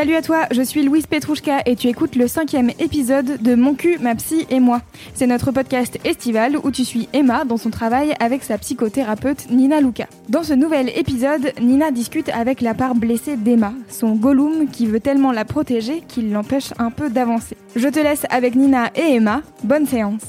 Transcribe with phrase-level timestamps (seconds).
[0.00, 3.74] Salut à toi, je suis Louise Petrouchka et tu écoutes le cinquième épisode de Mon
[3.74, 4.80] cul, ma psy et moi.
[5.12, 9.82] C'est notre podcast estival où tu suis Emma dans son travail avec sa psychothérapeute Nina
[9.82, 10.06] Luca.
[10.30, 15.00] Dans ce nouvel épisode, Nina discute avec la part blessée d'Emma, son Gollum qui veut
[15.00, 17.58] tellement la protéger qu'il l'empêche un peu d'avancer.
[17.76, 19.42] Je te laisse avec Nina et Emma.
[19.64, 20.22] Bonne séance.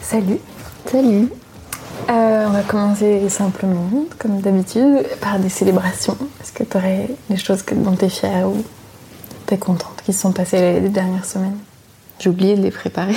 [0.00, 0.38] Salut.
[0.86, 1.28] Salut.
[2.08, 6.16] Euh, on va commencer simplement, comme d'habitude, par des célébrations.
[6.40, 8.64] Est-ce que tu aurais des choses dont tu es fière ou
[9.46, 11.58] tu es contente qui se sont passées les, dernières semaines?
[12.18, 13.14] J'ai oublié de les préparer.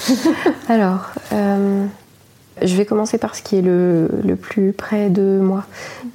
[0.68, 1.86] Alors, euh,
[2.62, 5.64] je vais commencer par ce qui est le, plus près de moi.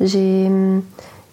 [0.01, 0.49] J'ai.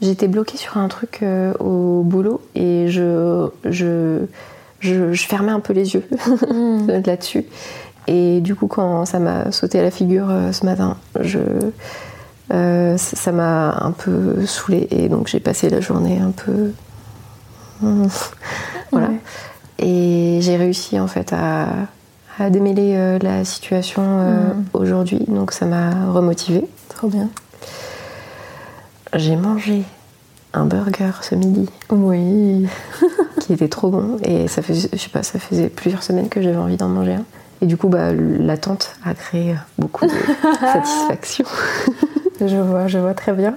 [0.03, 4.27] J'étais bloquée sur un truc euh, au boulot et je, je,
[4.81, 6.05] je, fermais un peu les yeux
[6.51, 6.87] hmm.
[7.07, 7.47] là-dessus.
[8.07, 11.39] Et du coup, quand ça m'a sauté à la figure euh, ce matin, je,
[12.53, 16.73] euh, ça m'a un peu saoulée et donc j'ai passé la journée un peu.
[18.93, 19.11] voilà.
[19.79, 21.69] Et j'ai réussi en fait à,
[22.51, 24.65] démêler euh, la situation mm.
[24.75, 26.67] aujourd'hui, donc ça m'a remotivée.
[26.89, 27.29] Trop bien.
[29.15, 29.83] J'ai mangé
[30.53, 31.69] un burger ce midi.
[31.91, 32.67] Oui.
[33.41, 36.43] qui était trop bon et ça faisait, je sais pas, ça faisait plusieurs semaines que
[36.43, 37.25] j'avais envie d'en manger un.
[37.63, 40.13] Et du coup, bah, l'attente a créé beaucoup de
[40.61, 41.45] satisfaction.
[42.41, 43.55] je vois, je vois très bien.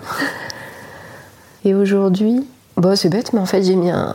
[1.66, 2.48] Et aujourd'hui,
[2.78, 4.14] bon, c'est bête, mais en fait, j'ai mis un,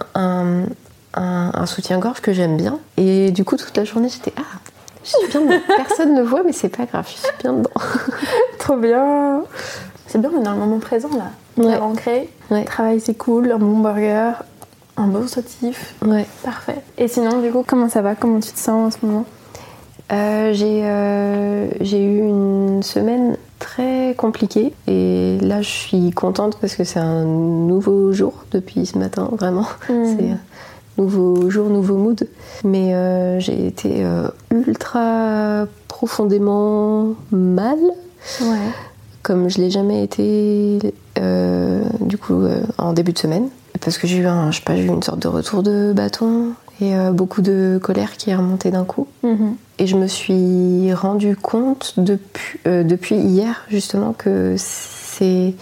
[1.14, 2.78] un, soutien-gorge que j'aime bien.
[2.96, 4.58] Et du coup, toute la journée, j'étais Ah,
[5.04, 5.60] je suis bien dedans.
[5.76, 7.70] Personne ne voit, mais c'est pas grave, je suis bien dedans.
[8.58, 9.42] Trop bien.
[10.06, 11.30] C'est bien, on est dans le moment présent là.
[11.56, 12.30] On est ancré.
[12.50, 12.64] Ouais.
[12.64, 14.32] Travail, c'est cool, un bon burger,
[14.96, 15.94] un beau sautif.
[16.04, 16.26] Ouais.
[16.42, 16.82] Parfait.
[16.98, 18.14] Et sinon, du coup, comment ça va?
[18.14, 19.24] Comment tu te sens en ce moment?
[20.12, 26.84] Euh, euh, j'ai, eu une semaine très compliquée et là je suis contente parce que
[26.84, 29.66] c'est un nouveau jour depuis ce matin, vraiment.
[29.88, 30.04] Hmm.
[30.18, 30.40] C'est un
[30.98, 32.28] nouveau jour, nouveau mood.
[32.64, 34.06] Mais euh, j'ai été
[34.50, 37.78] ultra profondément mal.
[39.22, 40.78] Comme je l'ai jamais été
[42.00, 42.44] du coup
[42.78, 43.48] en début de semaine.
[43.80, 45.92] Parce que j'ai eu, un, je sais pas, j'ai eu une sorte de retour de
[45.94, 46.52] bâton
[46.90, 49.06] et beaucoup de colère qui est remontée d'un coup.
[49.24, 49.54] Mm-hmm.
[49.78, 55.54] Et je me suis rendu compte depuis, euh, depuis hier justement que c'est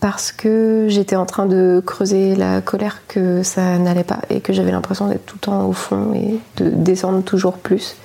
[0.00, 4.52] parce que j'étais en train de creuser la colère que ça n'allait pas et que
[4.52, 7.96] j'avais l'impression d'être tout le temps au fond et de descendre toujours plus.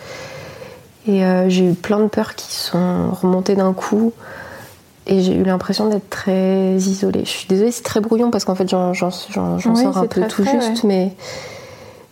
[1.07, 4.13] Et euh, j'ai eu plein de peurs qui sont remontées d'un coup
[5.07, 7.25] et j'ai eu l'impression d'être très isolée.
[7.25, 10.83] Je suis désolée, c'est très brouillon parce qu'en fait j'en sors un peu tout juste,
[10.83, 11.15] mais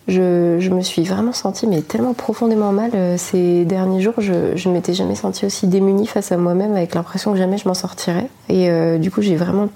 [0.08, 4.14] je, me suis vraiment sentie mais tellement profondément mal euh, ces derniers jours.
[4.18, 7.68] Je, ne m'étais jamais sentie aussi démunie face à moi-même avec l'impression que jamais je
[7.68, 8.28] m'en sortirais.
[8.48, 9.68] Et euh, du coup, j'ai vraiment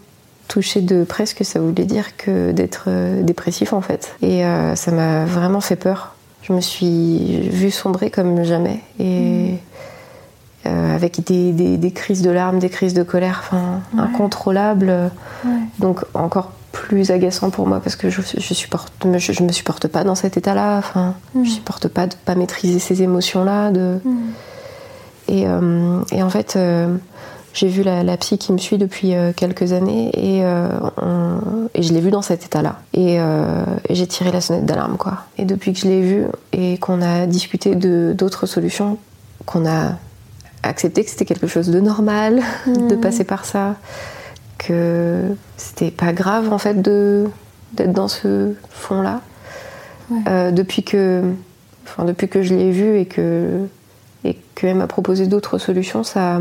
[0.49, 4.15] touché de près ce que ça voulait dire que d'être euh, dépressif en fait.
[4.23, 4.43] Et
[4.75, 6.15] ça m'a vraiment fait peur.
[6.43, 8.81] Je me suis vue sombrer comme jamais.
[8.99, 9.59] Et.
[10.65, 15.11] avec des, crises de larmes, des crises de colère, enfin incontrôlables.
[15.79, 16.62] Donc encore plus
[17.11, 20.79] agaçant pour moi parce que je, je supporte, je, me supporte pas dans cet état-là.
[20.79, 21.45] Enfin, mm.
[21.45, 23.71] je supporte pas de pas maîtriser ces émotions-là.
[23.71, 23.99] De...
[24.05, 24.19] Mm.
[25.29, 26.97] Et, euh, et, en fait, euh,
[27.55, 32.01] j'ai vu la, psy qui me suit depuis euh, quelques années et, et je l'ai
[32.01, 32.81] vue dans cet état-là.
[32.95, 33.19] Et,
[33.91, 35.25] j'ai tiré la sonnette d'alarme, quoi.
[35.39, 38.99] Et depuis que je l'ai vue et qu'on a discuté de d'autres solutions,
[39.47, 39.97] qu'on a
[40.63, 43.01] accepté que c'était quelque chose de normal de mm.
[43.01, 43.77] passer par ça
[44.67, 47.29] que c'était pas grave en fait de
[47.73, 49.21] d'être dans ce fond là
[50.29, 51.23] euh, depuis que
[51.85, 53.67] enfin depuis que je l'ai vu et que
[54.25, 56.39] et qu'elle m'a proposé d'autres solutions ça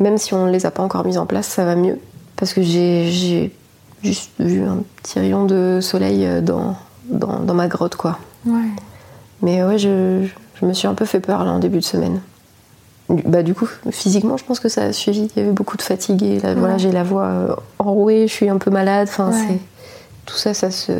[0.00, 1.98] même si on ne les a pas encore mises en place ça va mieux.
[2.36, 3.50] Parce que j'ai
[4.02, 6.76] juste vu un petit rayon de soleil dans,
[7.08, 8.18] dans, dans ma grotte quoi.
[9.40, 10.26] Mais ouais je,
[10.60, 12.20] je me suis un peu fait peur là en début de semaine
[13.08, 15.30] bah, du coup, physiquement, je pense que ça a suivi.
[15.36, 16.22] Il y avait beaucoup de fatigue.
[16.22, 19.08] Et voilà, j'ai la voix euh, enrouée, je suis un peu malade.
[19.08, 19.58] Enfin, c'est
[20.24, 20.92] tout ça, ça se,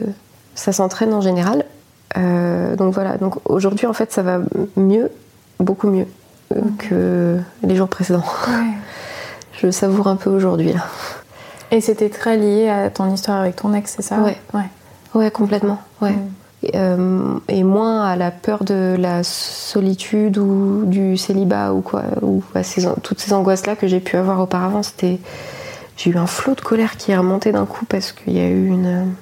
[0.55, 1.65] ça s'entraîne en général.
[2.17, 3.17] Euh, donc voilà.
[3.17, 4.39] Donc aujourd'hui, en fait, ça va
[4.77, 5.11] mieux,
[5.59, 6.07] beaucoup mieux
[6.55, 8.25] euh, que les jours précédents.
[9.61, 10.87] je savoure un peu aujourd'hui là.
[11.73, 14.19] Et c'était très lié à ton histoire avec ton ex, c'est ça?
[14.21, 14.39] Ouais.
[14.55, 14.71] Ouais.
[15.15, 15.81] Ouais, complètement.
[16.01, 16.13] Ouais.
[16.13, 16.31] Mm.
[16.75, 22.43] Euh, et moins à la peur de la solitude ou du célibat ou quoi, ou
[22.55, 22.63] à
[23.03, 24.83] toutes ces angoisses-là que j'ai pu avoir auparavant.
[24.83, 25.19] C'était,
[25.97, 28.49] j'ai eu un flot de colère qui est remonté d'un coup parce qu'il y a
[28.49, 29.13] eu une,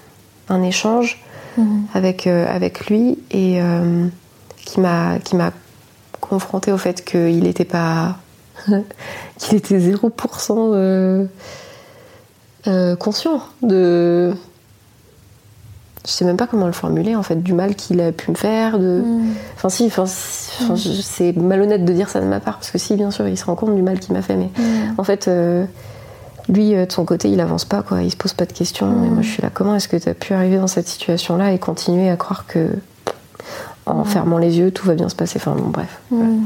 [0.49, 1.23] un échange
[1.59, 1.87] mhm.
[1.93, 4.07] avec, euh, avec lui et euh,
[4.57, 5.51] qui m'a qui m'a
[6.21, 8.17] confronté au fait qu'il n'était pas
[9.39, 11.29] qu'il était 0%
[12.99, 14.35] conscient de
[16.07, 18.37] je sais même pas comment le formuler en fait, du mal qu'il a pu me
[18.37, 18.79] faire.
[18.79, 19.03] De...
[19.05, 19.27] Mm.
[19.57, 22.95] Enfin si, enfin, je- c'est malhonnête de dire ça de ma part parce que si
[22.97, 24.95] bien sûr il se rend compte du mal qu'il m'a fait, mais Mm.
[24.99, 25.65] en fait euh,
[26.51, 28.87] lui euh, de son côté il avance pas quoi, il se pose pas de questions.
[28.87, 29.15] Et Mm.
[29.15, 31.53] moi je suis là, comment est-ce que tu as pu arriver dans cette situation là
[31.53, 32.69] et continuer à croire que
[33.87, 34.05] en Mm.
[34.05, 35.39] fermant les yeux tout va bien se passer.
[35.39, 36.45] Enfin bon bref, Mm.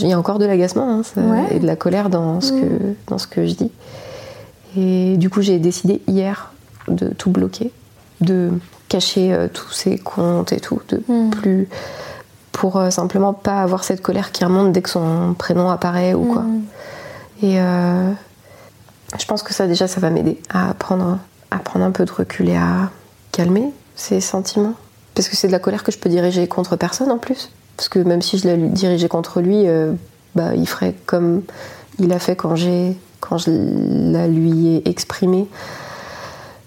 [0.00, 1.56] il y a encore de l'agacement hein, ça- Ouais.
[1.56, 2.60] et de la colère dans ce, Mm.
[2.60, 2.66] que,
[3.08, 3.70] dans ce que je dis.
[4.76, 6.52] Et du coup, j'ai décidé hier
[6.88, 7.70] de tout bloquer,
[8.24, 8.50] de
[8.88, 11.30] cacher euh, tous ces comptes et tout, de Mm.
[11.30, 11.68] plus
[12.52, 16.24] pour euh, simplement pas avoir cette colère qui remonte dès que son prénom apparaît ou
[16.24, 16.42] quoi.
[16.42, 16.62] Mm.
[17.42, 18.10] Et euh,
[19.18, 21.18] je pense que ça déjà, ça va m'aider à prendre,
[21.50, 22.90] à prendre un peu de recul et à
[23.32, 24.74] calmer ces sentiments.
[25.14, 27.50] Parce que c'est de la colère que je peux diriger contre personne en plus.
[27.76, 29.92] Parce que même si je la dirigeais contre lui, euh,
[30.34, 31.42] bah, il ferait comme
[31.98, 33.50] il a fait quand, j'ai, quand je
[34.12, 35.46] la lui ai exprimé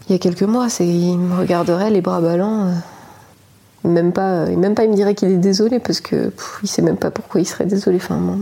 [0.08, 0.70] il y a quelques mois.
[0.70, 2.68] C'est, il me regarderait les bras ballants.
[2.68, 2.74] euh,
[3.84, 6.68] même pas, et même pas il me dirait qu'il est désolé parce que pff, il
[6.68, 7.98] sait même pas pourquoi il serait désolé.
[7.98, 8.40] Enfin, bon.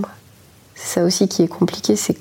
[0.76, 2.18] C'est ça aussi qui est compliqué, c'est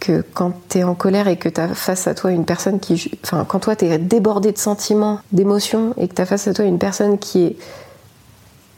[0.00, 2.78] que quand tu es en colère et que tu as face à toi une personne
[2.78, 3.10] qui.
[3.24, 6.54] Enfin, quand toi tu es débordé de sentiments, d'émotions, et que tu as face à
[6.54, 7.56] toi une personne qui est.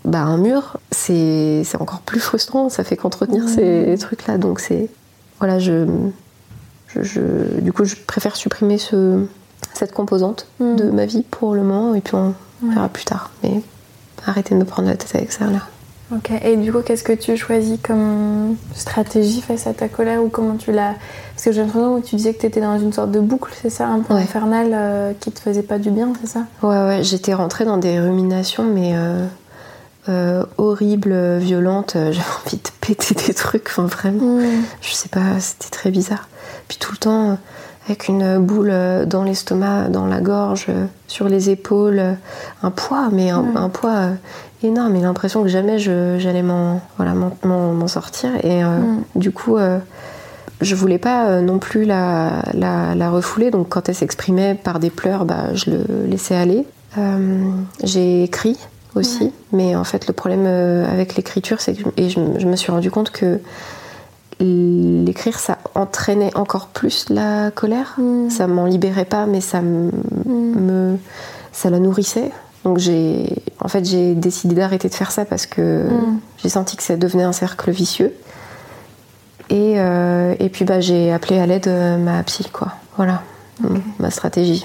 [0.07, 4.39] Bah, un mur, c'est c'est encore plus frustrant, ça fait qu'entretenir ces trucs-là.
[4.39, 4.89] Donc, c'est.
[5.41, 5.87] Voilà, je,
[6.89, 9.27] je, je- Du coup, je préfère supprimer ce,
[9.81, 10.77] cette composante Mm.
[10.77, 12.75] de ma vie pour le moment, et puis on Ouais.
[12.75, 13.31] verra plus tard.
[13.43, 13.61] Mais
[14.27, 15.61] arrêtez de me prendre la tête avec ça, là.
[16.15, 20.29] Ok, et du coup, qu'est-ce que tu choisis comme stratégie face à ta colère ou
[20.29, 20.95] comment tu l'as?
[21.35, 23.53] Parce que j'ai l'impression que tu disais que tu étais dans une sorte de boucle,
[23.63, 24.21] c'est ça, un peu Ouais.
[24.23, 26.41] infernale euh, qui te faisait pas du bien, c'est ça?
[26.65, 29.25] Ouais, ouais, j'étais rentrée dans des ruminations, mais euh,
[30.09, 31.93] euh, horribles, violentes.
[31.95, 34.41] J'avais envie de péter des trucs, enfin vraiment.
[34.81, 36.29] Je sais pas, c'était très bizarre.
[36.69, 37.39] Puis tout le temps,
[37.87, 38.73] avec une boule
[39.07, 40.67] dans l'estomac, dans la gorge,
[41.09, 42.03] sur les épaules,
[42.63, 43.49] un poids, mais un, Ouais.
[43.57, 44.11] un poids euh,
[44.63, 47.15] énorme, et l'impression que jamais j'allais m'en voilà,
[47.89, 48.31] sortir.
[48.45, 49.03] Et euh, Mm.
[49.17, 49.79] du coup, euh,
[50.61, 54.79] je voulais pas euh, non plus la, la, la refouler, donc quand elle s'exprimait par
[54.79, 56.67] des pleurs, bah, je le laissais aller.
[56.99, 57.41] Euh,
[57.83, 58.59] J'ai écrit
[58.95, 59.33] aussi, Ouais.
[59.53, 62.91] mais en fait, le problème avec l'écriture, c'est que et je, je me suis rendu
[62.91, 63.41] compte que
[64.41, 67.95] l'écrire, ça entraînait encore plus la colère.
[67.99, 68.31] Mm.
[68.31, 69.91] Ça m'en libérait pas, mais ça me,
[70.25, 70.61] Mm.
[70.61, 70.99] me-
[71.53, 72.31] ça la nourrissait.
[72.65, 73.27] Donc j'ai,
[73.61, 76.19] en fait, j'ai décidé d'arrêter de faire ça parce que Mm.
[76.43, 78.13] j'ai senti que ça devenait un cercle vicieux.
[79.49, 82.73] Et, euh, et puis bah, j'ai appelé à l'aide euh, ma psy, quoi.
[82.97, 83.23] Voilà,
[83.61, 84.65] Mm, ma stratégie.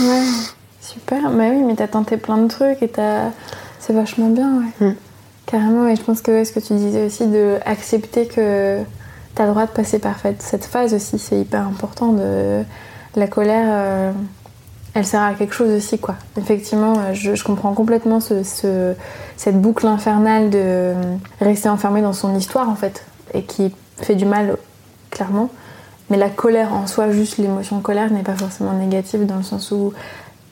[0.00, 0.22] Ouais,
[0.82, 1.30] super.
[1.30, 3.30] Bah oui, mais t'as tenté plein de trucs et t'as.
[3.78, 4.94] C'est vachement bien, ouais.
[5.46, 8.78] Carrément, et je pense que ouais, ce que tu disais aussi, de accepter que
[9.34, 12.14] t'as le droit de passer par cette phase aussi, c'est hyper important.
[13.16, 14.12] La colère, euh,
[14.94, 16.16] elle sert à quelque chose aussi, quoi.
[16.36, 18.94] Effectivement, euh, je, comprends complètement ce, ce-
[19.36, 20.94] cette boucle infernale de euh,
[21.40, 24.56] rester enfermé dans son histoire, en fait, et qui fait du mal,
[25.10, 25.48] clairement.
[26.10, 29.70] Mais la colère en soi, juste l'émotion colère, n'est pas forcément négative dans le sens
[29.70, 29.92] où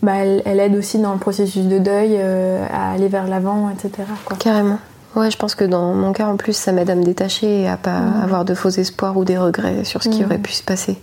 [0.03, 4.05] bah, elle, aide aussi dans le processus de deuil à aller vers l'avant, etc.
[4.25, 4.37] Quoi.
[4.39, 4.79] Carrément.
[5.15, 7.69] Ouais, je pense que dans mon cas, en plus, ça m'aide à me détacher et
[7.69, 8.23] à pas Mm.
[8.25, 10.27] avoir de faux espoirs ou des regrets sur ce qui Mm.
[10.27, 10.97] aurait pu se passer.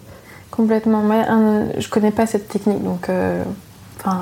[0.51, 0.99] Complètement.
[1.01, 3.43] Moi, un- je connais pas cette technique, donc euh,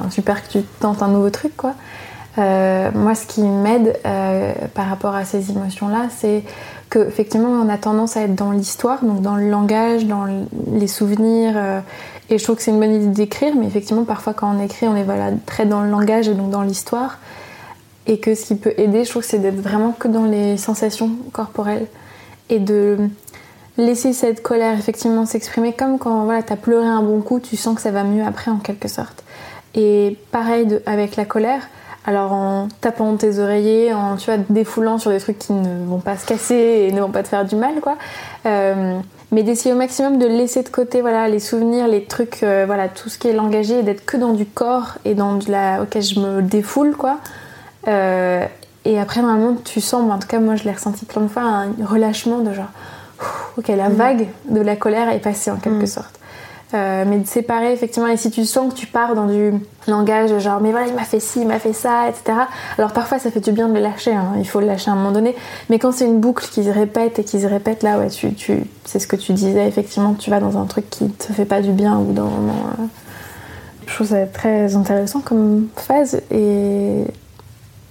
[0.09, 1.73] super que tu tentes un nouveau truc, quoi.
[2.37, 6.43] Euh, moi, ce qui m'aide euh, par rapport à ces émotions-là, c'est
[6.89, 10.25] que effectivement, on a tendance à être dans l'histoire, donc dans le langage, dans
[10.71, 11.53] les souvenirs.
[11.55, 11.79] euh,
[12.29, 14.85] et je trouve que c'est une bonne idée d'écrire, mais effectivement, parfois, quand on écrit,
[14.87, 17.17] on est voilà, très dans le langage et donc dans l'histoire.
[18.07, 21.11] Et que ce qui peut aider, je trouve c'est d'être vraiment que dans les sensations
[21.33, 21.87] corporelles
[22.49, 22.97] et de
[23.77, 27.57] laisser cette colère effectivement s'exprimer comme quand voilà, tu as pleuré un bon coup, tu
[27.57, 29.23] sens que ça va mieux après en quelque sorte.
[29.75, 31.67] Et pareil de- avec la colère,
[32.05, 35.99] alors en tapant tes oreillers, en tu vois, défoulant sur des trucs qui ne vont
[35.99, 37.97] pas se casser et ne vont pas te faire du mal, quoi.
[38.45, 38.97] Euh,
[39.33, 42.87] mais d'essayer au maximum de laisser de côté voilà, les souvenirs, les trucs, euh, voilà,
[42.87, 45.81] tout ce qui est langagé et d'être que dans du corps et dans la.
[45.81, 47.17] Ok, je me défoule, quoi.
[47.87, 48.45] Euh,
[48.85, 51.27] et après, normalement, tu sens, mais en tout cas, moi je l'ai ressenti plein de
[51.27, 52.71] fois, un relâchement de genre,
[53.57, 55.87] ok, la vague de la colère est passée en quelque Mm.
[55.87, 56.13] sorte.
[56.73, 59.53] Euh, mais de séparer effectivement, et si tu sens que tu pars dans du
[59.87, 62.37] langage genre, mais voilà, il m'a fait ci, il m'a fait ça, etc.
[62.77, 64.93] Alors parfois ça fait du bien de le lâcher, hein, il faut le lâcher à
[64.93, 65.33] un moment donné,
[65.69, 68.33] mais quand c'est une boucle qui se répète et qui se répète, là, ouais, tu,
[68.33, 71.45] tu, c'est ce que tu disais, effectivement, tu vas dans un truc qui te fait
[71.45, 72.53] pas du bien au bout d'un moment.
[72.79, 72.83] euh.
[73.85, 77.05] Je trouve ça très intéressant comme phase et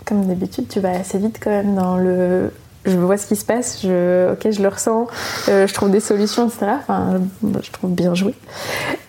[0.07, 2.53] comme d'habitude, tu vas assez vite quand même dans le.
[2.85, 5.09] Je vois ce qui se passe, je, ok, je le ressens,
[5.49, 6.67] euh, je trouve des solutions, etc.
[6.79, 8.33] Enfin, je trouve bien joué.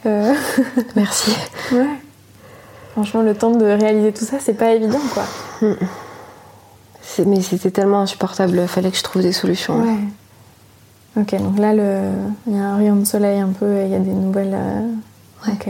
[0.08, 0.34] Euh,
[0.96, 1.32] Merci.
[1.72, 1.86] ouais.
[2.94, 5.26] Franchement, le temps de réaliser tout ça, c'est pas évident, quoi.
[5.62, 5.76] Hmm.
[7.28, 9.80] Mais c'était tellement insupportable, il fallait que je trouve des solutions.
[9.80, 11.22] Ouais.
[11.22, 12.12] Ok, donc là, le...
[12.48, 14.58] il y a un rayon de soleil un peu, il y a des nouvelles.
[15.46, 15.54] Ouais.
[15.54, 15.70] Ok.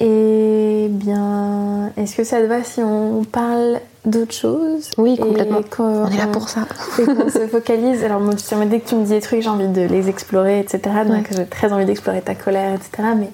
[0.00, 5.60] Et bien, est-ce que ça te va si on parle d'autres choses Oui, complètement.
[5.78, 6.66] On est là pour ça.
[6.98, 8.04] et qu'on se focalise.
[8.04, 10.80] Alors, dès que tu me dis des trucs, j'ai envie de les explorer, etc.
[11.06, 11.22] Donc, Ouais.
[11.36, 13.08] j'ai très envie d'explorer ta colère, etc.
[13.18, 13.30] Mais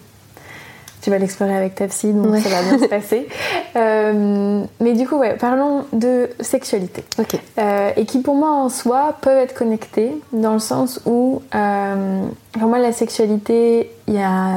[1.02, 2.40] tu vas l'explorer avec ta psy, donc Ouais.
[2.40, 3.28] ça va bien se passer.
[3.74, 7.04] Euh, mais du coup, ouais, parlons de sexualité.
[7.18, 7.38] Ok.
[7.58, 12.22] Euh, et qui, pour moi, en soi, peuvent être connectés dans le sens où, euh,
[12.52, 13.90] pour moi, la sexualité,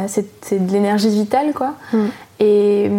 [0.08, 1.76] c'est de l'énergie vitale, quoi.
[1.94, 2.06] Mm.
[2.42, 2.92] Et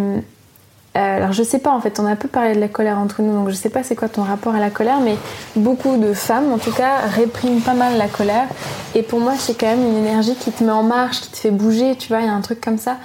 [0.95, 3.21] alors je sais pas en fait, on a un peu parlé de la colère entre
[3.21, 5.15] nous, donc je sais pas c'est quoi ton rapport à la colère, mais
[5.55, 8.47] beaucoup de femmes en tout cas répriment pas mal la colère.
[8.95, 11.37] Et pour moi c'est quand même une énergie qui te met en marche, qui te
[11.37, 12.97] fait bouger, tu vois, il y a un truc comme ça.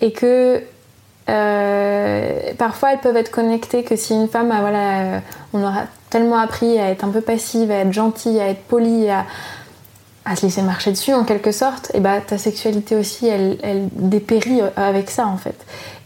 [0.00, 0.62] Et que
[1.28, 5.18] euh, parfois elles peuvent être connectées que si une femme, voilà, euh,
[5.52, 9.10] on aura tellement appris à être un peu passive, à être gentille, à être polie,
[9.10, 9.26] à,
[10.24, 13.88] à se laisser marcher dessus en quelque sorte, et bah ta sexualité aussi elle, elle
[13.92, 15.56] dépérit euh, avec ça en fait.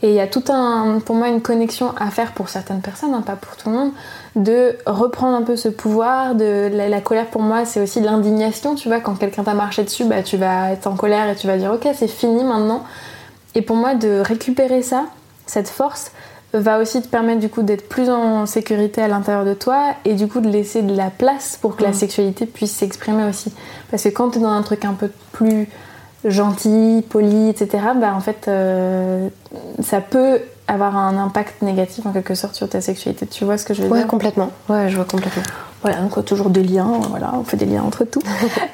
[0.02, 3.14] Et il y a tout un, pour moi, une connexion à faire pour certaines personnes,
[3.14, 3.92] hein, pas pour tout le monde,
[4.34, 6.34] de reprendre un peu ce pouvoir.
[6.34, 8.74] De la, colère pour moi, c'est aussi l'indignation.
[8.74, 11.46] Tu vois, quand quelqu'un t'a marché dessus, bah tu vas être en colère et tu
[11.46, 12.82] vas dire ok, c'est fini maintenant.
[13.54, 15.06] Et pour moi, de récupérer ça,
[15.46, 16.12] cette force,
[16.54, 20.14] va aussi te permettre du coup d'être plus en sécurité à l'intérieur de toi et
[20.14, 21.94] du coup de laisser de la place pour que la Mm.
[21.94, 23.52] sexualité puisse s'exprimer aussi.
[23.90, 25.66] Parce que quand tu es dans un truc un peu plus
[26.24, 29.28] gentil, poli, etc., bah en fait, euh,
[29.82, 30.40] ça peut
[30.72, 33.26] avoir un impact négatif en quelque sorte sur ta sexualité.
[33.26, 34.50] Tu vois ce que je veux Ouais, dire complètement.
[34.68, 35.42] Ouais, je vois complètement.
[35.82, 38.22] Voilà, donc toujours des liens, voilà, on fait des liens entre tout.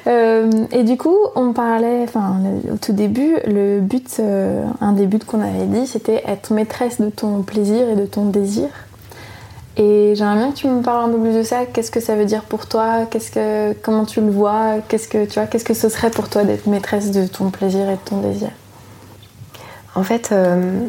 [0.07, 2.41] Euh, et du coup, on parlait, enfin,
[2.71, 6.99] au tout début, le but, euh, un des buts qu'on avait dit, c'était être maîtresse
[6.99, 8.69] de ton plaisir et de ton désir.
[9.77, 11.65] Et j'aimerais bien que tu me parles un peu plus de ça.
[11.65, 13.05] Qu'est-ce que ça veut dire pour toi?
[13.09, 14.77] Qu'est-ce que, comment tu le vois?
[14.87, 17.87] Qu'est-ce que tu vois Qu'est-ce que ce serait pour toi d'être maîtresse de ton plaisir
[17.89, 18.49] et de ton désir?
[19.95, 20.87] En fait, euh,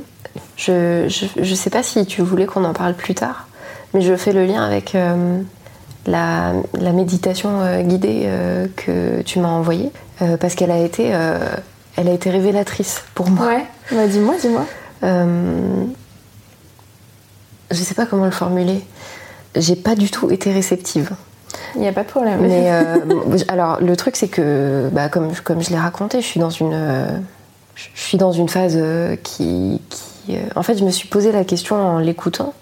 [0.57, 3.49] je, je, je sais pas si tu voulais qu'on en parle plus tard,
[3.95, 5.41] mais je fais le lien avec euh,
[6.07, 9.91] la, la méditation euh, guidée euh, que tu m'as envoyée,
[10.39, 11.09] parce qu'elle a été,
[11.97, 13.47] elle a été révélatrice pour moi.
[13.47, 13.65] Ouais.
[13.91, 14.67] Bah dis-moi, dis-moi.
[17.71, 18.85] Je sais pas comment le formuler.
[19.57, 21.13] J'ai pas du tout été réceptive.
[21.75, 22.41] Il n'y a pas de problème.
[22.43, 22.71] Mais
[23.49, 27.23] alors le truc c'est que bah, comme, comme je l'ai raconté, je suis dans une
[27.95, 29.81] je suis dans une phase euh, qui,
[30.31, 32.55] qui, euh, en fait je me suis posé la question en l'écoutant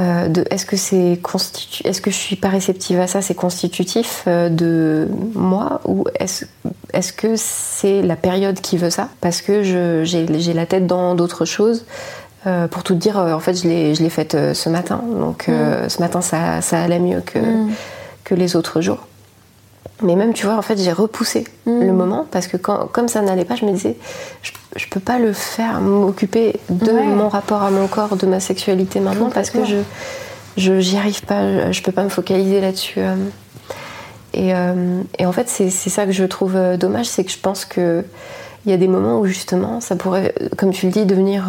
[0.00, 3.20] euh, de est-ce que c'est constitu est-ce que je suis pas réceptive à ça?
[3.22, 6.44] C'est constitutif euh, de moi ou est-ce
[6.92, 9.08] est-ce que c'est la période qui veut ça?
[9.20, 11.84] Parce que je- j'ai j'ai la tête dans d'autres choses
[12.46, 15.02] Euh, pour tout dire, en fait, je l'ai je l'ai faite ce matin.
[15.24, 17.70] Donc, euh, ce matin, ça, ça allait mieux que, Mm.
[18.22, 19.02] que les autres jours.
[20.02, 21.80] Mais même, tu vois, en fait, j'ai repoussé Mm.
[21.86, 23.96] le moment parce que quand, comme ça n'allait pas, je me disais,
[24.42, 27.02] je, je peux pas le faire, m'occuper de Ouais.
[27.04, 29.76] mon rapport à mon corps, de ma sexualité maintenant parce que je
[30.56, 32.98] je j'y arrive pas, je, je peux pas me focaliser là-dessus.
[33.00, 33.14] euh.
[34.34, 37.30] Et, euh, et en fait, c'est c'est ça que je trouve euh, dommage, c'est que
[37.30, 38.04] je pense que
[38.66, 41.46] il y a des moments où justement, ça pourrait, comme tu le dis, devenir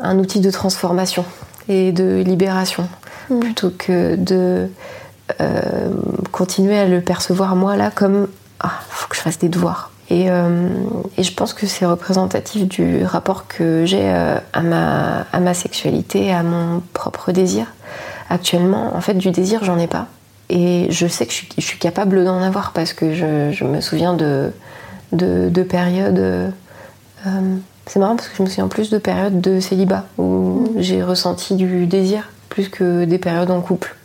[0.00, 1.24] un outil de transformation
[1.68, 2.88] et de libération
[3.30, 3.40] Mm.
[3.40, 4.68] plutôt que de
[5.40, 5.90] euh,
[6.32, 8.28] continuer à le percevoir moi là comme
[8.60, 9.90] ah faut que je fasse des devoirs.
[10.08, 10.68] Et, euh,
[11.18, 15.52] et je pense que c'est représentatif du rapport que j'ai euh, à, ma, à ma
[15.52, 17.66] sexualité à mon propre désir.
[18.30, 20.06] Actuellement en fait du désir j'en ai pas.
[20.48, 23.64] Et je sais que je suis, je suis capable d'en avoir parce que je, je
[23.64, 24.52] me souviens de,
[25.12, 26.50] de, de périodes euh,
[27.86, 31.54] c'est marrant parce que je me souviens plus de périodes de célibat où j'ai ressenti
[31.54, 33.96] du désir plus que des périodes en couple.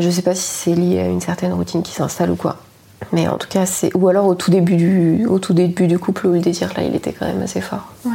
[0.00, 2.56] Je sais pas si c'est lié à une certaine routine qui s'installe ou quoi.
[3.12, 3.94] Mais en tout cas, c'est.
[3.94, 6.82] Ou alors au tout début du, au tout début du couple où le désir là,
[6.82, 7.88] il était quand même assez fort.
[8.04, 8.12] Ouais.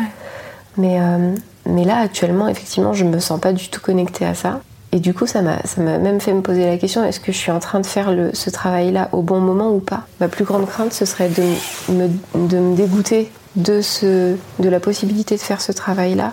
[0.77, 1.33] Mais, euh,
[1.65, 4.59] mais là, actuellement, effectivement, je me sens pas du tout connectée à ça.
[4.91, 5.57] Et du coup, ça m'a
[5.97, 8.29] même fait me poser la question est-ce que je suis en train de faire le,
[8.33, 10.03] ce travail-là au bon moment ou pas?
[10.21, 11.43] Ma plus grande crainte, ce serait de
[11.91, 12.07] me,
[12.47, 16.31] de me dégoûter de, ce, de la possibilité de faire ce travail-là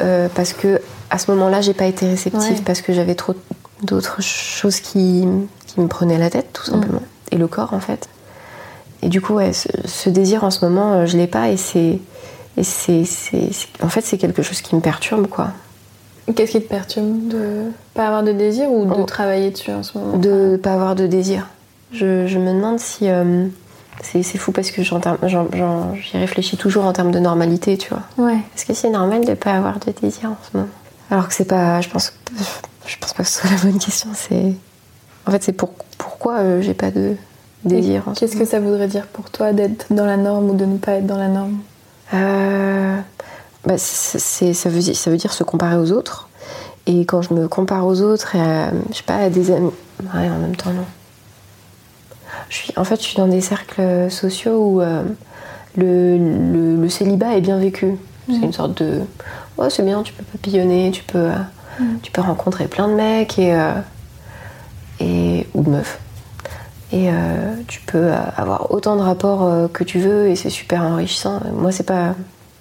[0.00, 0.80] euh, parce que
[1.10, 2.62] à ce moment-là, j'ai pas été réceptive Ouais.
[2.64, 3.34] parce que j'avais trop
[3.84, 5.26] d'autres choses qui,
[5.66, 7.02] qui me prenaient la tête, tout simplement.
[7.30, 8.08] Et le corps, en fait.
[9.02, 11.56] Et du coup, ouais, ce, ce désir en ce moment, euh, je l'ai pas et
[11.56, 11.98] c'est.
[12.56, 15.48] Et c'est, c'est- c'est- en fait, c'est quelque chose qui me perturbe, quoi.
[16.36, 17.64] Qu'est-ce qui te perturbe de
[17.94, 19.04] pas avoir de désir ou de Oh.
[19.04, 20.16] travailler dessus en ce moment?
[20.16, 21.48] De pas avoir de désir.
[21.92, 23.08] Je, je me demande si.
[23.10, 23.46] euh,
[24.02, 28.02] c'est, c'est fou parce que j'y réfléchis toujours en termes de normalité, tu vois.
[28.24, 28.38] Ouais.
[28.56, 30.70] Est-ce que c'est normal de pas avoir de désir en ce moment?
[31.10, 31.80] Alors que c'est pas.
[31.80, 32.12] Je pense,
[32.86, 34.10] je pense pas que ce soit la bonne question.
[34.14, 34.54] C'est.
[35.26, 37.16] En fait, c'est pour, pourquoi euh, j'ai pas de
[37.64, 38.04] désir.
[38.16, 40.92] Qu'est-ce que ça voudrait dire pour toi d'être dans la norme ou de ne pas
[40.92, 41.58] être dans la norme?
[42.12, 42.96] Euh,
[43.64, 46.28] bah, c'est, ça, veut, ça veut dire se comparer aux autres.
[46.86, 49.72] Et quand je me compare aux autres, et je sais pas, à des amis.
[50.02, 50.84] Ouais, en même temps, non.
[52.50, 55.02] Je suis, en fait, je suis dans des cercles sociaux où euh,
[55.76, 57.94] le, le, célibat est bien vécu.
[58.28, 58.44] C'est mm.
[58.44, 59.00] une sorte de.
[59.56, 61.30] Oh, c'est bien, tu peux papillonner, tu peux,
[61.78, 61.98] mm.
[62.02, 63.56] tu peux rencontrer plein de mecs et,
[65.00, 66.00] et, ou de meufs.
[66.94, 70.82] Et euh, tu peux avoir autant de rapports euh, que tu veux et c'est super
[70.82, 71.40] enrichissant.
[71.52, 72.14] Moi, c'est pas,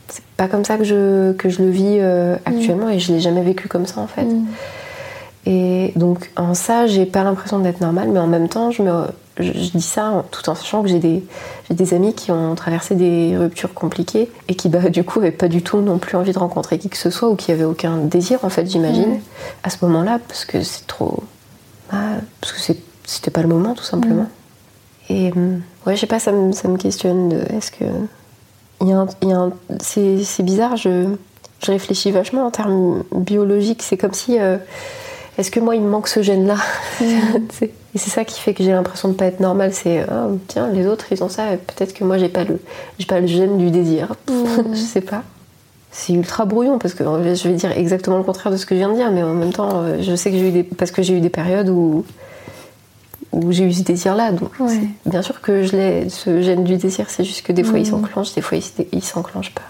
[0.08, 3.20] c'est pas comme ça que je, que je le vis euh, actuellement et je l'ai
[3.20, 4.26] jamais vécu comme ça en fait.
[4.26, 4.46] Mm.
[5.46, 9.04] Et donc en ça, j'ai pas l'impression d'être normale, mais en même temps, je, me,
[9.40, 13.74] je, dis ça tout en sachant que j'ai des, amis qui ont traversé des ruptures
[13.74, 16.78] compliquées et qui bah, du coup n'avaient pas du tout non plus envie de rencontrer
[16.78, 19.22] qui que ce soit ou qui avaient aucun désir en fait, j'imagine, mm.
[19.64, 21.24] à ce moment-là, parce que c'est trop.
[21.92, 21.98] Bah,
[22.42, 22.74] parce que
[23.06, 24.24] c'était pas le moment tout simplement.
[24.24, 24.30] Mm.
[25.10, 27.86] Et euh, ouais, je sais pas, ça me, ça me questionne de est-ce que.
[29.80, 31.16] C'est, bizarre, je,
[31.64, 33.82] je, réfléchis vachement en termes biologiques.
[33.82, 34.40] C'est comme si.
[34.40, 34.58] Euh,
[35.38, 36.58] est-ce que moi il me manque ce gène-là?
[37.96, 39.72] Et c'est ça qui fait que j'ai l'impression de pas être normale.
[39.74, 42.60] C'est ah, tiens, les autres ils ont ça, peut-être que moi j'ai pas le,
[42.98, 44.16] j'ai pas le gène du désir.
[44.30, 44.34] Mm.
[44.74, 45.24] je sais pas.
[45.92, 48.80] C'est ultra brouillon parce que je vais dire exactement le contraire de ce que je
[48.80, 50.90] viens de dire, mais en même temps, euh, je sais que j'ai eu des, parce
[50.90, 52.04] que j'ai eu des périodes où
[53.32, 54.32] où j'ai eu ce désir-là.
[54.32, 54.52] Donc,
[55.06, 57.88] bien sûr que je l'ai, ce gène du désir, c'est juste que des fois il
[57.88, 57.92] mm.
[57.92, 58.58] s'enclenche, des fois
[58.92, 59.64] il, s'enclenche pas.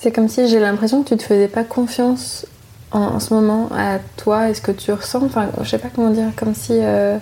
[0.00, 2.46] C'est comme si j'ai l'impression que tu te faisais pas confiance
[2.92, 5.22] en, ce moment à toi et ce que tu ressens.
[5.24, 6.72] Enfin, je sais pas comment dire, comme si.
[6.74, 7.18] Euh,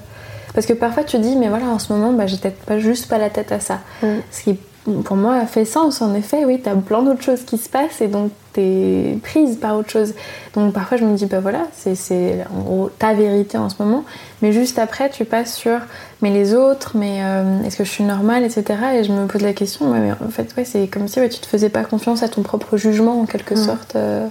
[0.57, 3.09] parce que parfois tu dis, mais voilà, en ce moment, bah, j'ai peut-être pas juste
[3.09, 3.81] pas la tête à ça.
[4.03, 4.07] Mm.
[4.33, 4.59] Ce qui
[5.05, 6.01] pour moi, fait sens.
[6.01, 9.19] En effet, oui, tu as plein d'autres choses qui se passent et donc tu es
[9.23, 10.15] prise par autre chose.
[10.55, 14.05] Donc parfois, je me dis, bah voilà, c'est en gros ta vérité en ce moment.
[14.43, 15.79] Mais juste après, tu passes sur,
[16.23, 18.65] mais les autres, mais euh, est-ce que je suis normale, etc.
[18.95, 21.41] Et je me pose la question, mais en fait, ouais, c'est comme si ouais, tu
[21.41, 23.97] te faisais pas confiance à ton propre jugement en quelque sorte.
[23.97, 24.27] Euh.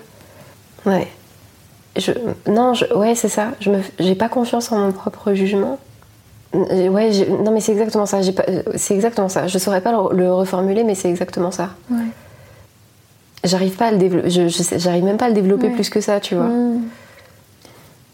[0.85, 1.07] Ouais.
[1.97, 2.11] Je,
[2.47, 3.51] non, je, ouais, c'est ça.
[3.59, 5.79] Je n'ai pas confiance en mon propre jugement.
[6.55, 7.11] Euh, ouais,
[7.43, 8.19] non mais c'est exactement ça.
[8.19, 9.47] Euh, c'est exactement ça.
[9.47, 11.69] Je saurais pas le, reformuler, mais c'est exactement ça.
[11.89, 11.97] Ouais.
[13.43, 14.29] J'arrive pas à le développer.
[14.29, 16.45] j'arrive même pas à le développer plus que ça, tu vois.
[16.45, 16.81] Hmm.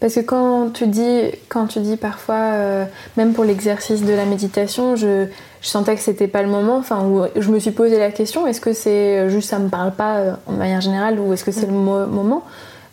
[0.00, 2.84] Parce que quand tu dis, quand tu dis parfois, euh,
[3.16, 5.26] même pour l'exercice de la méditation, je,
[5.60, 6.76] je sentais que c'était pas le moment.
[6.76, 9.92] Enfin, où je me suis posé la question est-ce que c'est juste ça me parle
[9.92, 12.42] pas en manière générale ou est-ce que c'est le moment?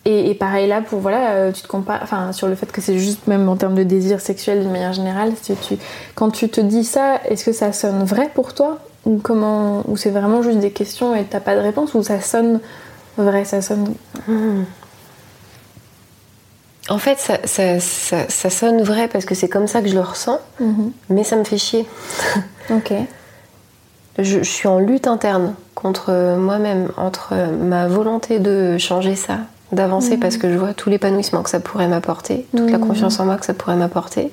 [0.10, 2.98] Et, pareil là, pour voilà, euh, tu te compares, enfin sur le fait que c'est
[2.98, 5.78] juste même en termes de désir sexuel d'une manière générale, tu,
[6.16, 8.80] quand tu te dis ça, est-ce que ça sonne vrai pour toi?
[9.06, 11.94] Ou comment, ou c'est vraiment juste des questions et t'as pas de réponse?
[11.94, 12.60] Ou ça sonne
[13.18, 13.94] vrai, ça sonne.
[14.28, 14.64] Hmm.
[16.90, 20.02] En fait, ça, ça, ça, sonne vrai parce que c'est comme ça que je le
[20.02, 20.92] ressens, mhm.
[21.10, 21.86] mais ça me fait chier.
[22.72, 22.94] ok.
[24.18, 29.38] Je, je, suis en lutte interne contre moi-même, entre ma volonté de changer ça,
[29.72, 32.88] d'avancer parce que je vois tout l'épanouissement que ça pourrait m'apporter, toute la mmh.
[32.88, 34.32] confiance en moi que ça pourrait m'apporter.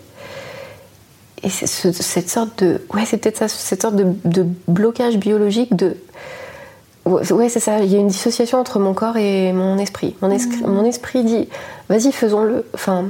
[1.42, 2.82] Et cette sorte de.
[2.92, 5.96] Ouais, c'est peut-être ça, cette sorte de, blocage biologique de.
[7.04, 10.16] Ouais, c'est ça, il y a une dissociation entre mon corps et mon esprit.
[10.22, 10.66] Mon, esprit, mmh.
[10.66, 11.48] mon esprit dit
[11.88, 12.64] vas-y, faisons-le.
[12.74, 13.04] Enfin,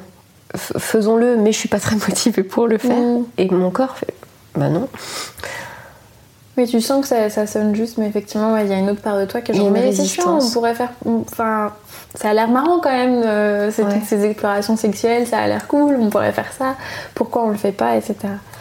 [0.55, 3.03] faisons-le, mais je suis pas très motivée pour le faire.
[3.39, 4.15] Et mon corps fait
[4.57, 4.89] bah non.
[6.57, 9.03] Mais tu sens que ça, ça sonne juste, mais effectivement, il y a une autre
[9.03, 10.92] part de toi qui est genre, mais c'est chiant, on pourrait faire.
[11.05, 11.73] Enfin,
[12.14, 16.09] ça a l'air marrant quand même, euh, ces explorations sexuelles, ça a l'air cool, on
[16.09, 16.77] pourrait faire ça,
[17.14, 18.16] pourquoi on le fait pas, etc.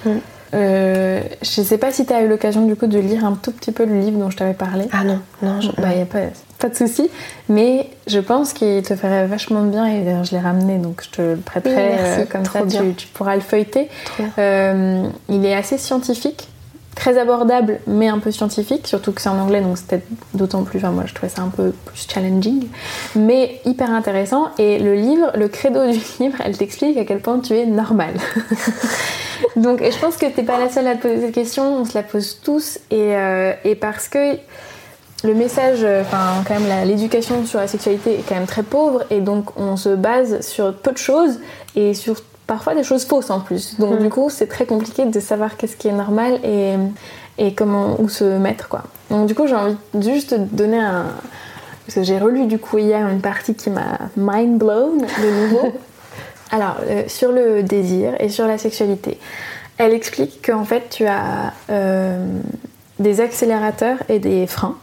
[0.05, 0.10] Mm.
[0.53, 3.51] Euh, je sais pas si tu as eu l'occasion du coup de lire un tout
[3.51, 4.86] petit peu le livre dont je t'avais parlé.
[4.91, 6.19] Ah non, non, il bah, y a pas,
[6.60, 7.10] pas de souci,
[7.49, 11.10] mais je pense qu'il te ferait vachement bien et d'ailleurs je l'ai ramené donc je
[11.10, 13.89] te le prêterai euh, comme ça tu, tu, pourras le feuilleter.
[14.38, 16.47] il est assez scientifique
[16.95, 20.01] très abordable mais un peu scientifique, surtout que c'est en anglais donc c'était
[20.34, 22.67] d'autant plus, enfin moi je trouvais ça un peu plus challenging,
[23.15, 27.39] mais hyper intéressant et le livre, le credo du livre, elle t'explique à quel point
[27.39, 28.13] tu es normal.
[29.55, 31.93] donc je pense que t'es pas la seule à te poser cette question, on se
[31.93, 34.38] la pose tous et, euh, et parce que
[35.23, 39.21] le message, enfin quand même l'éducation sur la sexualité est quand même très pauvre et
[39.21, 41.39] donc on se base sur peu de choses
[41.75, 42.15] et sur
[42.47, 43.79] parfois des choses fausses en plus.
[43.79, 44.03] Donc mm.
[44.03, 46.75] du coup, c'est très compliqué de savoir qu'est-ce qui est normal et,
[47.38, 48.84] et comment où se mettre quoi.
[49.10, 51.05] Donc du coup, j'ai envie juste de donner un
[51.86, 55.73] parce que j'ai relu du coup hier une partie qui m'a mind blown de nouveau.
[56.51, 59.19] Alors euh, sur le désir et sur la sexualité,
[59.77, 62.25] elle explique qu'en fait tu as euh,
[62.99, 64.77] des accélérateurs et des freins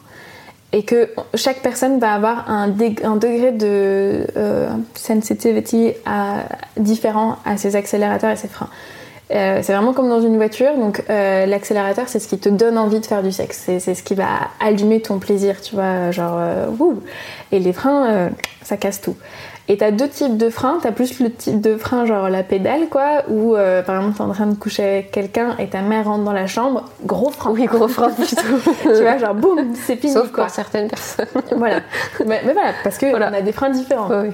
[0.73, 5.93] et que chaque personne va avoir un, degré de euh, sensitivity
[6.77, 8.71] différent à ses accélérateurs et ses freins.
[9.31, 12.77] Euh, c'est vraiment comme dans une voiture, donc euh, l'accélérateur c'est ce qui te donne
[12.77, 14.27] envie de faire du sexe, c'est ce qui va
[14.61, 16.39] allumer ton plaisir, tu vois, genre
[16.79, 17.03] wouh
[17.51, 18.29] Et les freins,
[18.63, 19.17] ça casse tout.
[19.73, 20.81] Et t'as deux types de freins.
[20.83, 24.23] T'as plus le type de frein, genre la pédale, quoi, où euh, par exemple t'es
[24.23, 27.53] en train de coucher avec quelqu'un et ta mère rentre dans la chambre, gros frein.
[27.53, 28.43] Oui, gros frein plutôt.
[28.83, 30.13] tu vois, genre boum, c'est fini.
[30.13, 30.45] Sauf quoi.
[30.45, 31.25] pour certaines personnes.
[31.57, 31.81] voilà.
[32.27, 34.11] Mais, voilà, parce qu'on on a des freins différents.
[34.11, 34.29] Oui.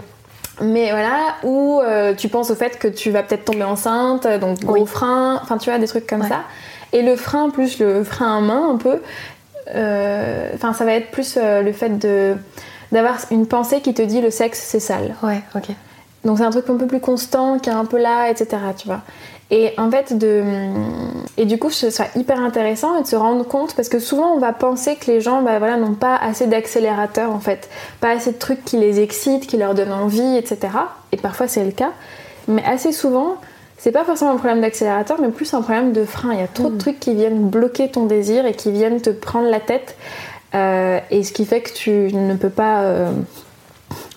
[0.60, 4.58] Mais voilà, où euh, tu penses au fait que tu vas peut-être tomber enceinte, donc
[4.64, 6.40] gros frein, enfin tu vois, des trucs comme ça.
[6.92, 9.00] Et le frein plus le frein à main un peu,
[9.72, 12.34] euh, enfin ça va être plus le fait de
[12.92, 15.14] d'avoir une pensée qui te dit le sexe c'est sale.
[15.22, 15.68] Ouais, ok.
[16.24, 18.56] Donc c'est un truc un peu plus constant, qui est un peu là, etc.
[18.76, 19.00] Tu vois.
[19.50, 20.44] Et en fait, de...
[21.38, 24.38] et du coup, ce serait hyper intéressant de se rendre compte parce que souvent on
[24.38, 27.70] va penser que les gens bah, voilà, n'ont pas assez d'accélérateur en fait,
[28.00, 30.58] pas assez de trucs qui les excitent, qui leur donnent envie, etc.
[31.12, 31.92] Et parfois c'est le cas.
[32.46, 33.36] Mais assez souvent,
[33.78, 36.32] c'est pas forcément un problème d'accélérateur, mais plus un problème de frein.
[36.32, 36.78] Il y a trop de mm.
[36.78, 39.96] trucs qui viennent bloquer ton désir et qui viennent te prendre la tête
[40.54, 43.12] euh, et ce qui fait que tu ne peux pas euh,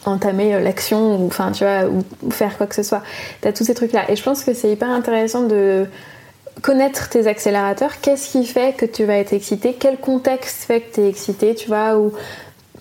[0.05, 3.01] entamer euh, l'action ou, ou, faire quoi que ce soit.
[3.41, 4.09] Tu as tous ces trucs-là.
[4.09, 5.87] Et je pense que c'est hyper intéressant de
[6.61, 7.99] connaître tes accélérateurs.
[8.01, 9.75] Qu'est-ce qui fait que tu vas être excité?
[9.77, 11.97] Quel contexte fait que tu es excité, tu vois?
[11.97, 12.13] Ou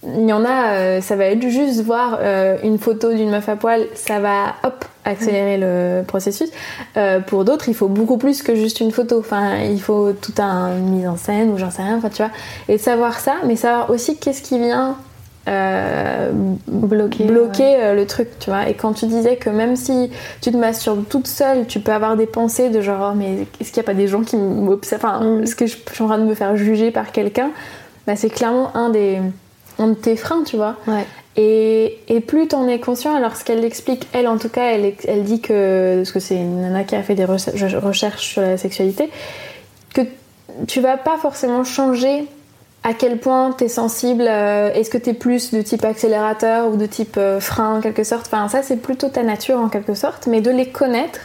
[0.03, 2.19] il y en a, ça va être juste voir
[2.63, 6.51] une photo d'une meuf à poil, ça va hop accélérer le processus.
[6.97, 9.19] Euh, pour d'autres, il faut beaucoup plus que juste une photo.
[9.19, 11.97] Enfin, il faut tout un mise en scène ou j'en sais rien.
[11.97, 12.33] Enfin, tu vois.
[12.69, 14.97] Et savoir ça, mais savoir aussi qu'est-ce qui vient
[15.49, 16.31] euh,
[16.69, 18.69] bloquer, bloquer euh, le truc, tu vois.
[18.69, 20.11] Et quand tu disais que même si
[20.41, 23.73] tu te masturbes toute seule, tu peux avoir des pensées de genre, oh, mais est-ce
[23.73, 25.43] qu'il n'y a pas des gens qui m'observent Enfin, mm.
[25.43, 27.51] est-ce que je, suis en train de me faire juger par quelqu'un?
[28.07, 29.19] Bah, C'est clairement un des
[29.81, 30.77] un de tes freins, tu vois.
[30.87, 31.05] Ouais.
[31.37, 34.95] Et, et plus t'en es conscient, alors ce qu'elle explique, elle en tout cas, elle,
[35.07, 38.57] elle dit que, parce que c'est une nana qui a fait des recherches sur la
[38.57, 39.11] sexualité,
[39.95, 40.03] que
[40.66, 42.27] tu vas pas forcément changer
[42.83, 46.87] à quel point t'es sensible, euh, est-ce que t'es plus de type accélérateur ou de
[46.87, 50.27] type euh, frein en quelque sorte, enfin ça c'est plutôt ta nature en quelque sorte,
[50.27, 51.21] mais de les connaître,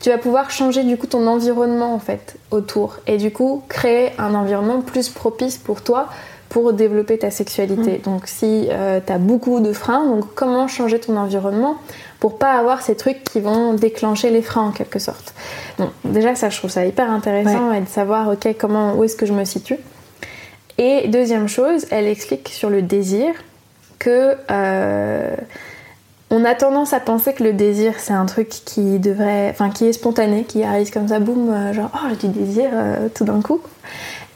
[0.00, 4.10] tu vas pouvoir changer du coup ton environnement en fait autour et du coup créer
[4.18, 6.08] un environnement plus propice pour toi
[6.52, 7.98] pour développer ta sexualité.
[7.98, 8.02] Mm.
[8.02, 11.76] Donc si euh, tu as beaucoup de freins, donc comment changer ton environnement
[12.20, 15.32] pour pas avoir ces trucs qui vont déclencher les freins en quelque sorte?
[15.78, 19.16] Donc déjà ça je trouve ça hyper intéressant et de savoir ok comment où est-ce
[19.16, 19.78] que je me situe.
[20.76, 23.32] Et deuxième chose, elle explique sur le désir
[23.98, 25.34] que euh,
[26.30, 29.86] on a tendance à penser que le désir c'est un truc qui devrait, enfin qui
[29.86, 32.68] est spontané, qui arrive comme ça, boum, euh, genre oh j'ai du désir
[33.14, 33.62] tout d'un coup.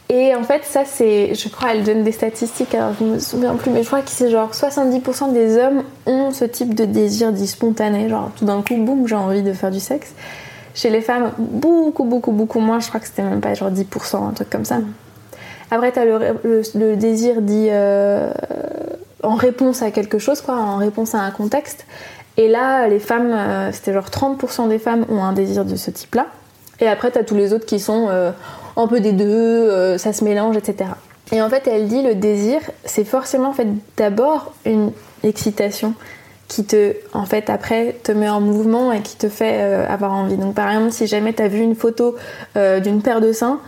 [0.08, 1.34] Et en fait, ça, c'est.
[1.34, 4.10] Je crois, elle donne des statistiques, alors je me souviens plus, mais je crois que
[4.10, 8.08] c'est genre 70% des hommes ont ce type de désir dit spontané.
[8.08, 10.14] Genre, tout d'un coup, boum, j'ai envie de faire du sexe.
[10.74, 12.78] Chez les femmes, beaucoup, beaucoup, beaucoup moins.
[12.78, 14.78] Je crois que c'était même pas genre 10%, un truc comme ça.
[15.72, 16.36] Après, t'as le,
[16.74, 18.30] le, désir dit euh,
[19.24, 21.84] en réponse à quelque chose, quoi, en réponse à un contexte.
[22.36, 25.90] Et là, les femmes, euh, c'était genre 30% des femmes ont un désir de ce
[25.90, 26.26] type-là.
[26.78, 28.06] Et après, t'as tous les autres qui sont.
[28.10, 28.30] Euh,
[28.76, 30.90] un peu des deux, euh, ça se mélange, etc.
[31.32, 34.92] Et en fait, elle dit le désir, c'est forcément en fait d'abord une
[35.24, 35.94] excitation
[36.46, 40.12] qui te, en fait, après, te met en mouvement et qui te fait euh, avoir
[40.12, 40.36] envie.
[40.36, 42.14] Donc, par exemple, si jamais tu as vu une photo
[42.56, 43.58] euh, d'une paire de seins,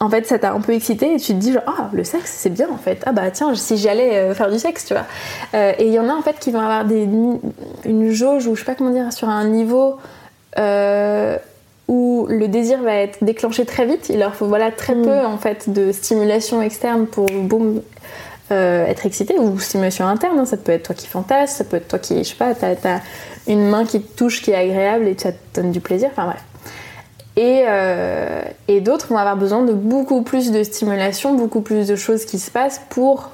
[0.00, 2.50] en fait, ça t'a un peu excité et tu te dis, ah, le sexe, c'est
[2.50, 3.00] bien, en fait.
[3.06, 5.04] Ah, bah, tiens, si j'allais faire du sexe, tu vois.
[5.52, 6.84] et il y en a, en fait, qui vont avoir
[7.84, 9.98] une jauge ou je sais pas comment dire, sur un niveau
[11.90, 14.10] où le désir va être déclenché très vite.
[14.10, 15.02] Il leur faut voilà très mm.
[15.02, 17.82] peu en fait de stimulation externe pour boum
[18.52, 20.38] euh, être excité ou stimulation interne.
[20.38, 20.46] Hein.
[20.46, 22.74] Ça peut être toi qui fantasme, ça peut être toi qui je sais pas, t'as
[22.84, 23.00] as
[23.48, 26.10] une main qui te touche qui est agréable et ça te donne du plaisir.
[26.12, 26.44] Enfin bref.
[27.36, 31.96] Et, euh, et d'autres vont avoir besoin de beaucoup plus de stimulation, beaucoup plus de
[31.96, 33.30] choses qui se passent pour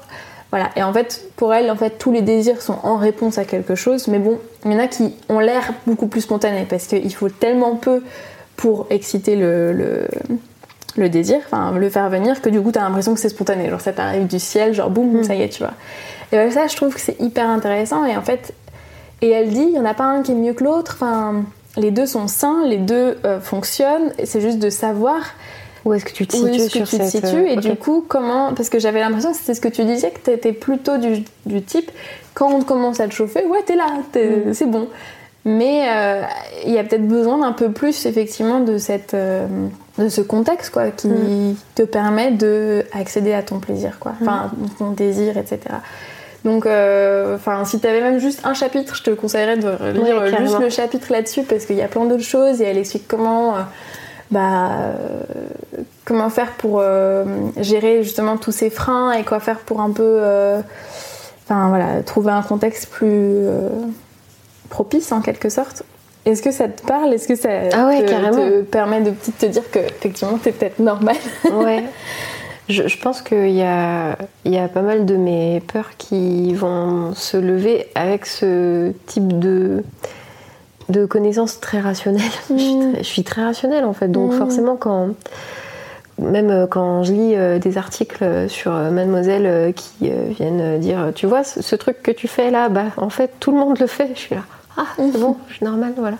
[0.49, 0.69] voilà.
[0.77, 3.75] Et en fait, pour elle, en fait, tous les désirs sont en réponse à quelque
[3.75, 4.07] chose.
[4.07, 7.29] Mais bon, il y en a qui ont l'air beaucoup plus spontanés parce qu'il faut
[7.29, 8.01] tellement peu
[8.57, 10.07] pour exciter le,
[10.97, 13.69] le, désir, enfin le faire venir, que du coup t'as l'impression que c'est spontané.
[13.69, 15.23] Genre ça t'arrive du ciel, genre boum, mm.
[15.23, 15.73] ça y est, tu vois.
[16.33, 18.03] Et ça, je trouve que c'est hyper intéressant.
[18.03, 18.53] Et en fait,
[19.21, 20.93] et elle dit, il y en a pas un qui est mieux que l'autre.
[20.95, 21.43] Enfin,
[21.77, 24.11] les deux sont sains, les deux euh, fonctionnent.
[24.23, 25.21] C'est juste de savoir
[25.85, 28.77] où est-ce que tu te situes, tu te situes et du coup comment parce que
[28.77, 31.89] j'avais l'impression c'était ce que tu disais que tu étais plutôt du, du, type
[32.33, 34.53] quand on commence à te chauffer ouais t'es là mm.
[34.53, 34.89] c'est bon
[35.49, 36.21] Mais euh,
[36.65, 39.47] il y a peut-être besoin d'un peu plus, effectivement, de, cette, euh,
[39.97, 41.55] de ce contexte, quoi, qui Mm.
[41.73, 44.11] te permet d'accéder à ton plaisir, quoi.
[44.21, 45.59] Enfin, ton désir, etc.
[46.43, 50.37] Donc, euh, si tu avais même juste un chapitre, je te conseillerais de lire Ouais,
[50.37, 53.53] juste le chapitre là-dessus parce qu'il y a plein d'autres choses et elle explique comment,
[54.29, 54.71] bah,
[56.03, 56.83] comment faire pour
[57.57, 60.19] gérer justement tous ces freins et quoi faire pour un peu,
[61.45, 63.45] enfin voilà, trouver un contexte plus
[64.69, 65.83] propice en quelque sorte.
[66.25, 67.13] Est-ce que ça te parle?
[67.13, 71.15] Est-ce que ça Ah ouais, te, permet de te dire que effectivement t'es peut-être normal?
[71.53, 71.83] Ouais.
[72.69, 77.13] Je, je pense qu'il y a, y a pas mal de mes peurs qui vont
[77.15, 79.85] se lever avec ce type de,
[80.89, 82.23] de connaissances très rationnelles.
[82.49, 82.91] Je, suis Mm.
[82.91, 84.37] très, je suis très rationnelle en fait, donc Mm.
[84.37, 85.09] forcément quand
[86.19, 91.11] même euh, quand je lis euh, des articles sur euh, Mademoiselle euh, qui viennent dire
[91.15, 93.79] tu vois ce, ce truc que tu fais là bah en fait tout le monde
[93.79, 94.41] le fait je suis là
[94.77, 96.17] ah c'est bon je suis normale voilà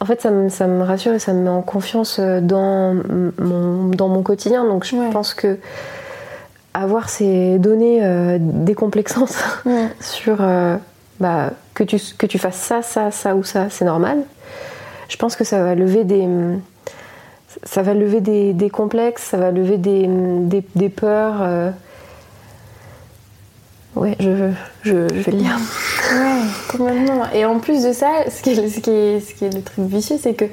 [0.00, 2.94] en fait ça me, ça me rassure et ça me met en confiance euh, dans
[3.38, 5.10] mon, dans mon quotidien donc je Ouais.
[5.10, 5.58] pense que
[6.74, 9.36] avoir ces données euh, décomplexantes
[10.00, 10.76] sur euh,
[11.20, 14.18] bah, que, tu, que tu fasses ça, ça, ça ou ça, c'est normal.
[15.08, 16.28] Je pense que ça va lever des,
[17.64, 21.38] ça va lever des, des complexes, ça va lever des, des, des peurs.
[21.42, 21.70] euh.
[23.96, 24.50] Ouais, je,
[24.82, 25.58] je, je vais le lire.
[26.12, 27.22] Ouais, complètement.
[27.34, 29.62] Et en plus de ça, ce qui est, ce qui est, ce qui est le
[29.62, 30.44] truc vicieux, c'est que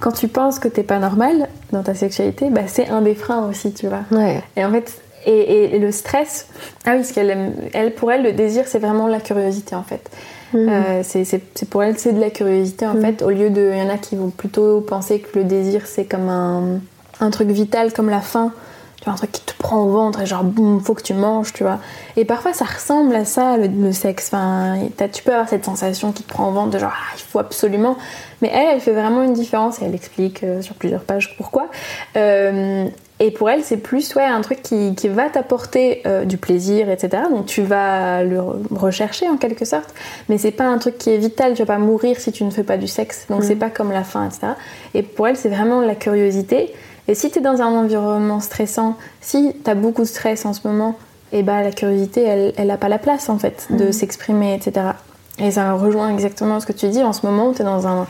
[0.00, 3.46] quand tu penses que t'es pas normal dans ta sexualité, bah, c'est un des freins
[3.48, 4.02] aussi, tu vois.
[4.12, 4.40] Ouais.
[4.56, 4.92] Et en fait,
[5.26, 6.46] et, et- et le stress,
[6.86, 9.82] ah oui, parce qu'elle aime- elle, pour elle, le désir, c'est vraiment la curiosité en
[9.82, 10.08] fait.
[10.54, 10.68] Mhm.
[10.70, 13.00] Euh, c'est c'est- c'est pour elle, c'est de la curiosité en Mhm.
[13.02, 13.72] fait, au lieu de.
[13.74, 16.78] Il y en a qui vont plutôt penser que le désir, c'est comme un,
[17.20, 18.52] un truc vital, comme la faim.
[19.08, 21.62] Un truc qui te prend au ventre et genre, boum, faut que tu manges, tu
[21.62, 21.78] vois.
[22.16, 24.30] Et parfois, ça ressemble à ça, le, le sexe.
[24.32, 24.76] Enfin,
[25.12, 27.38] tu peux avoir cette sensation qui te prend au ventre de genre, ah, il faut
[27.38, 27.96] absolument.
[28.42, 31.68] Mais elle, elle fait vraiment une différence et elle explique euh, sur plusieurs pages pourquoi.
[32.16, 32.86] Euh,
[33.18, 36.90] et pour elle, c'est plus ouais, un truc qui, qui va t'apporter euh, du plaisir,
[36.90, 37.22] etc.
[37.30, 39.94] Donc tu vas le re- rechercher en quelque sorte,
[40.28, 41.54] mais c'est pas un truc qui est vital.
[41.54, 43.26] Tu vas pas mourir si tu ne fais pas du sexe.
[43.30, 43.46] Donc Mhm.
[43.46, 44.52] c'est pas comme la faim, etc.
[44.94, 46.74] Et pour elle, c'est vraiment la curiosité.
[47.08, 50.52] Et si tu es dans un environnement stressant, si tu as beaucoup de stress en
[50.52, 50.96] ce moment,
[51.32, 53.92] et bah la curiosité, elle, elle a pas la place en fait de Mhm.
[53.92, 54.86] s'exprimer, etc.
[55.38, 57.52] Et ça rejoint exactement ce que tu dis en ce moment.
[57.52, 58.06] Tu es dans un-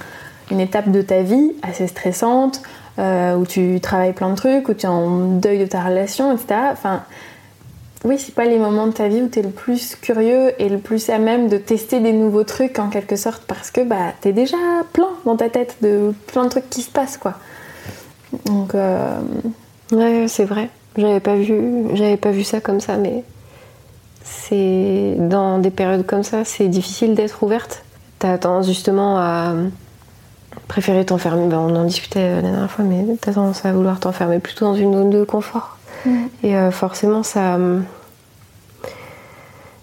[0.50, 2.62] une étape de ta vie assez stressante,
[2.98, 6.32] euh, où tu travailles plein de trucs, où tu es en deuil de ta relation,
[6.32, 6.60] etc.
[6.72, 7.02] Enfin,
[8.04, 10.68] oui, c'est pas les moments de ta vie où tu es le plus curieux et
[10.68, 14.12] le plus à même de tester des nouveaux trucs en quelque sorte parce que bah
[14.20, 14.56] t'es déjà
[14.92, 17.34] plein dans ta tête de plein de trucs qui se passent quoi.
[18.44, 19.20] Donc euh,
[19.92, 20.68] Ouais, c'est vrai.
[20.96, 23.22] J'avais pas vu, j'avais pas vu ça comme ça, mais
[24.24, 27.84] c'est dans des périodes comme ça, c'est difficile d'être ouverte.
[28.18, 29.52] T'as tendance justement à
[30.66, 31.46] préférer t'enfermer.
[31.46, 34.74] Ben, on en discutait la dernière fois, mais t'as tendance à vouloir t'enfermer plutôt dans
[34.74, 35.78] une zone de confort.
[36.42, 37.58] Et euh, forcément, ça.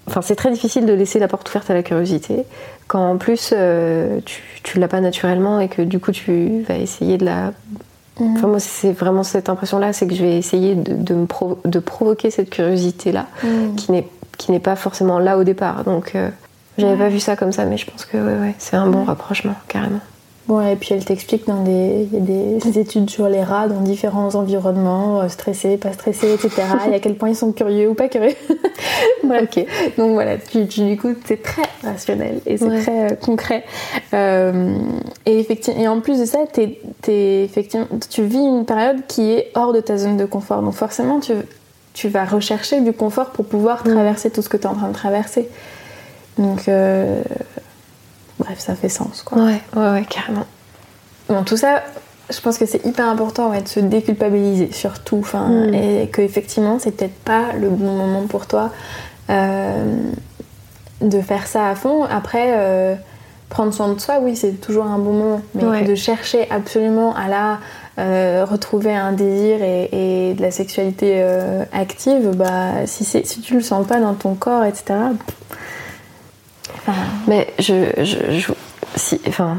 [0.07, 2.43] Enfin, c'est très difficile de laisser la porte ouverte à la curiosité
[2.87, 6.75] quand en plus euh, tu, tu l'as pas naturellement et que du coup tu vas
[6.75, 7.53] essayer de la
[8.19, 8.33] Mhm.
[8.37, 11.57] Enfin, moi, c'est vraiment cette impression-là, c'est que je vais essayer de, de me provo-
[11.65, 13.25] de provoquer cette curiosité-là,
[13.77, 15.83] qui n'est qui n'est pas forcément là au départ.
[15.83, 16.29] Donc, euh,
[16.77, 19.03] j'avais pas vu ça comme ça, mais je pense que ouais, ouais, c'est un bon
[19.03, 19.99] rapprochement, carrément.
[20.47, 23.41] Bon, et puis elle t'explique dans des, il y a des, des études sur les
[23.43, 26.63] rats dans différents environnements, euh, stressés, pas stressés, etc.
[26.91, 28.35] et à quel point ils sont curieux ou pas curieux.
[29.23, 29.65] Ok.
[29.97, 32.81] Donc voilà, tu, tu- du coup, c'est très rationnel et c'est Ouais.
[32.81, 33.63] très euh, concret.
[34.13, 34.75] Euh,
[35.25, 39.31] et, effectivement, et en plus de ça, t'es- t'es effectivement, tu vis une période qui
[39.31, 40.61] est hors de ta zone de confort.
[40.61, 41.31] Donc forcément, tu,
[41.93, 44.89] tu vas rechercher du confort pour pouvoir traverser tout ce que tu es en train
[44.89, 45.47] de traverser.
[46.37, 47.21] Donc, euh,
[48.43, 49.21] bref, ça fait sens.
[49.23, 49.37] Quoi.
[49.43, 50.45] Ouais, ouais, ouais, carrément.
[51.29, 51.83] Bon, tout ça,
[52.29, 55.17] je pense que c'est hyper important ouais, de se déculpabiliser, surtout.
[55.19, 55.73] Enfin, Mm.
[55.73, 58.71] Et que effectivement, c'est peut-être pas le bon moment pour toi
[59.29, 59.95] euh,
[61.01, 62.03] de faire ça à fond.
[62.03, 62.95] Après, euh,
[63.49, 65.41] prendre soin de soi, oui, c'est toujours un bon moment.
[65.55, 65.83] Mais Ouais.
[65.83, 67.59] de chercher absolument à la
[67.99, 71.23] euh, retrouver un désir et, et de la sexualité
[71.71, 74.95] active, bah, si, si tu le sens pas dans ton corps, etc.
[76.87, 78.51] Enfin, Mais je, je, je-
[78.95, 79.57] si, enfin,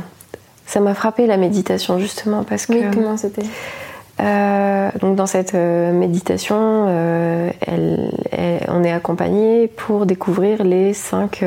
[0.66, 3.42] ça m'a frappé la méditation justement parce que oui, comment c'était?
[4.20, 10.92] Euh, donc dans cette euh, méditation, euh, elle- elle- on est accompagné pour découvrir les
[10.94, 11.42] cinq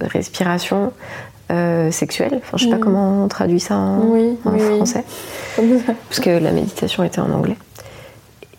[0.00, 0.92] respirations
[1.90, 2.40] sexuelles.
[2.42, 2.82] Enfin, je sais pas Mhm.
[2.82, 4.76] comment on traduit ça en, Oui, en oui, oui.
[4.76, 5.04] français,
[6.08, 7.56] parce que la méditation était en anglais.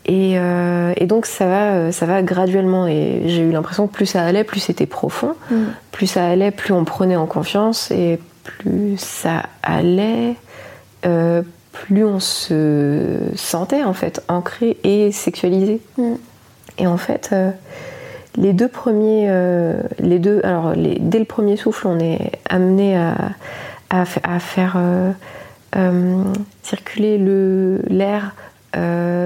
[0.08, 2.88] Et, euh, et donc ça va, euh, ça va graduellement.
[2.88, 5.34] Et j'ai eu l'impression que plus ça allait, plus c'était profond.
[5.50, 5.56] Mm.
[5.92, 10.36] Plus ça allait, plus on prenait en confiance et plus ça allait,
[11.08, 11.42] euh,
[11.72, 15.82] plus on se sentait en fait ancré et sexualisé.
[15.98, 16.14] Mm.
[16.78, 17.50] Et en fait, euh,
[18.38, 19.32] les deux premiers,
[20.00, 23.16] les deux, alors les- dès le premier souffle, on est amené à,
[23.90, 24.78] à, fa- à faire
[26.62, 28.36] circuler le- l'air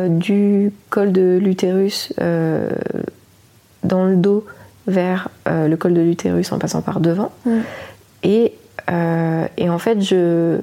[0.09, 2.69] du col de l'utérus euh,
[3.83, 4.45] dans le dos
[4.87, 7.31] vers euh, le col de l'utérus en passant par devant.
[8.23, 8.53] Et,
[8.91, 10.59] euh, et en fait, je,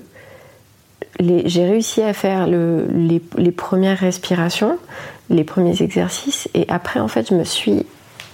[1.20, 4.79] j'ai réussi à faire le- les, les premières respirations,
[5.31, 7.87] les premiers exercices, et après, en fait, je me suis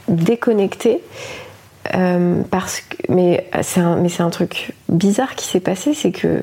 [0.09, 1.01] déconnectée.
[1.95, 6.13] euh, parce que, mais c'est un, mais c'est un truc bizarre qui s'est passé, c'est
[6.13, 6.43] que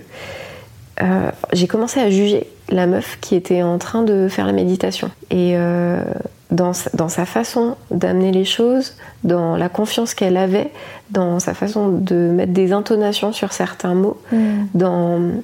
[1.01, 5.09] euh, j'ai commencé à juger la meuf qui était en train de faire la méditation.
[5.31, 6.03] Et euh,
[6.51, 10.71] dans, sa, dans sa façon d'amener les choses, dans la confiance qu'elle avait,
[11.09, 14.17] dans sa façon de mettre des intonations sur certains mots,
[14.73, 15.41] dans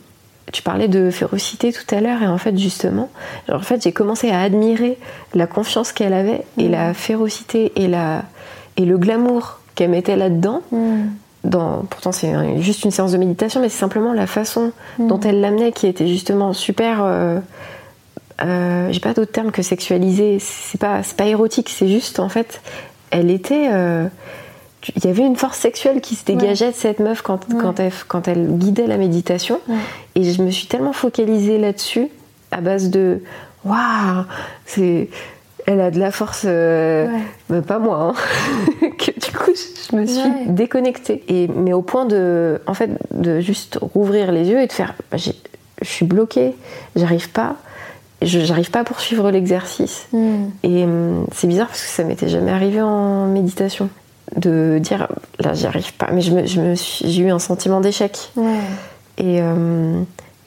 [0.51, 3.09] tu parlais de férocité tout à l'heure et en fait justement
[3.49, 4.97] genre, en fait j'ai commencé à admirer
[5.33, 8.23] la confiance qu'elle avait et la férocité et la
[8.77, 10.61] et le glamour qu'elle mettait là-dedans
[11.45, 15.41] dans, pourtant c'est juste une séance de méditation, mais c'est simplement la façon dont elle
[15.41, 16.99] l'amenait qui était justement super.
[17.03, 17.39] euh,
[18.43, 20.37] euh, J'ai pas d'autre terme que sexualisée.
[20.39, 22.61] C'est pas, c'est pas érotique, c'est juste en fait,
[23.11, 23.69] elle était.
[23.71, 24.07] euh,
[24.95, 27.59] il y avait une force sexuelle qui se dégageait de cette meuf quand, Ouais.
[27.59, 29.59] quand, elle, quand elle guidait la méditation.
[29.67, 29.75] Ouais.
[30.13, 32.07] Et je me suis tellement focalisée là-dessus,
[32.51, 33.23] à base de
[33.63, 34.25] Waouh,
[34.67, 35.09] c'est.
[35.67, 37.07] Elle a de la force, euh,
[37.49, 37.61] Ouais.
[37.61, 38.87] pas moi, hein.
[38.97, 39.51] que du coup
[39.91, 40.45] je me suis Ouais.
[40.47, 41.23] déconnectée.
[41.27, 44.93] Et, mais au point de, en fait, de juste rouvrir les yeux et de faire,
[45.11, 45.31] bah, je
[45.81, 46.53] suis bloquée,
[46.95, 47.55] j'arrive pas,
[48.21, 50.07] je- j'arrive pas à poursuivre l'exercice.
[50.13, 50.45] Mm.
[50.63, 53.89] Et hum, c'est bizarre parce que ça m'était jamais arrivé en méditation
[54.35, 55.07] de dire
[55.39, 58.31] là j'y arrive pas, mais je me, je me suis- j'ai eu un sentiment d'échec.
[58.35, 58.59] Ouais.
[59.17, 60.01] Et, euh,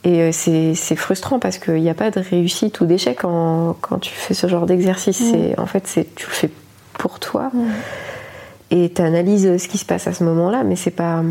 [0.04, 3.98] et euh, c'est frustrant parce qu'il n'y a pas de réussite ou d'échec quand, quand
[3.98, 5.22] tu fais ce genre d'exercice.
[5.56, 5.82] En fait,
[6.14, 6.50] tu le fais
[6.94, 7.50] pour toi
[8.70, 11.22] et tu analyses ce qui se passe à ce moment-là, mais c'est pas.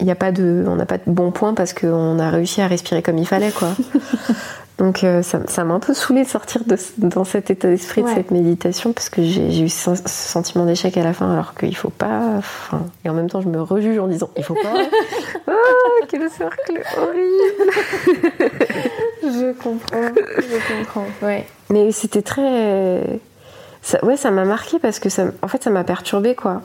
[0.00, 2.60] Il n'y a pas de, on n'a pas de bon point parce qu'on a réussi
[2.60, 3.70] à respirer comme il fallait, quoi.
[4.78, 8.10] Donc euh, ça m'a un peu saoulé de sortir de, dans cet état d'esprit Ouais.
[8.10, 11.74] de cette méditation parce que j'ai eu ce, sentiment d'échec à la fin alors qu'il
[11.76, 12.40] faut pas.
[13.04, 14.74] et en même temps, je me rejuge en disant il faut pas.
[15.48, 15.52] ah,
[16.08, 17.72] quel cercle horrible.
[19.22, 20.00] Je comprends,
[20.38, 21.04] je comprends.
[21.22, 21.44] Ouais.
[21.70, 23.02] Mais c'était très.
[23.82, 26.62] Ça, ouais, ça m'a marqué parce que ça, en fait, ça m'a perturbé quoi.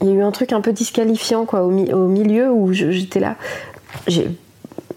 [0.00, 2.72] Il y a eu un truc un peu disqualifiant quoi au, mi- au milieu où
[2.72, 3.34] j'étais là.
[4.06, 4.30] J'ai,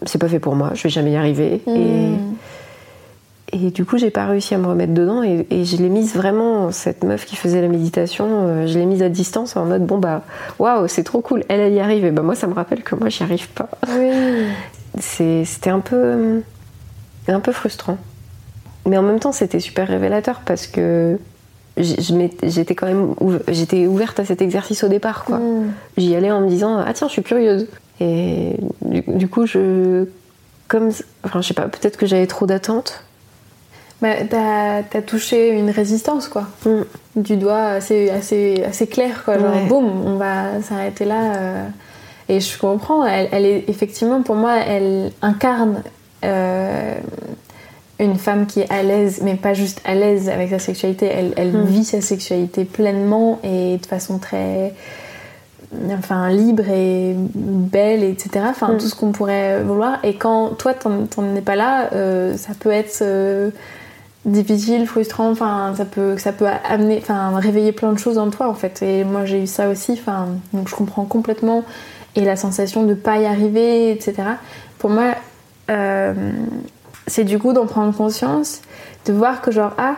[0.05, 1.61] c'est pas fait pour moi, je vais jamais y arriver.
[1.65, 1.75] Mm.
[3.53, 5.89] Et, et du coup, j'ai pas réussi à me remettre dedans et, et je l'ai
[5.89, 9.65] mise vraiment cette meuf qui faisait la méditation, euh, je l'ai mise à distance en
[9.65, 10.21] mode bon bah
[10.59, 12.05] waouh c'est trop cool, elle elle y arrive.
[12.05, 13.69] Et bah moi ça me rappelle que moi j'y arrive pas.
[13.89, 14.11] Oui.
[14.99, 16.41] C'était un peu
[17.27, 17.97] un peu frustrant
[18.87, 21.17] mais en même temps c'était super révélateur parce que
[21.77, 23.13] j'étais quand même
[23.49, 25.71] j'étais ouverte à cet exercice au départ quoi Mm.
[25.97, 27.67] j'y allais en me disant ah tiens je suis curieuse
[27.99, 30.05] et du, du coup je
[30.67, 30.89] comme
[31.23, 33.03] enfin je sais pas peut-être que j'avais trop d'attentes
[34.01, 36.47] Bah, t'as as touché une résistance, quoi.
[36.65, 36.81] Mm.
[37.17, 39.37] Du doigt assez, assez, assez clair, quoi.
[39.37, 39.65] Genre, Ouais.
[39.67, 41.35] boum, on va s'arrêter là.
[41.35, 41.67] euh.
[42.29, 45.81] Et je comprends, elle, elle est effectivement, pour moi, elle incarne
[46.23, 46.95] euh,
[47.99, 51.07] une femme qui est à l'aise, mais pas juste à l'aise avec sa sexualité.
[51.07, 51.65] Elle, elle Mm.
[51.65, 54.73] vit sa sexualité pleinement et de façon très
[55.97, 58.77] enfin libre et belle etc enfin Mm.
[58.77, 59.99] tout ce qu'on pourrait vouloir.
[60.03, 63.51] Et quand toi t'en es pas là euh, ça peut être euh,
[64.25, 68.49] difficile frustrant enfin ça peut ça peut amener enfin réveiller plein de choses en toi
[68.49, 68.81] en fait.
[68.81, 71.63] Et moi j'ai eu ça aussi enfin donc je comprends complètement.
[72.15, 74.13] Et la sensation de pas y arriver etc
[74.79, 75.13] pour moi
[75.69, 76.13] euh,
[77.05, 78.61] c'est du coup d'en prendre conscience
[79.05, 79.95] de voir que genre ah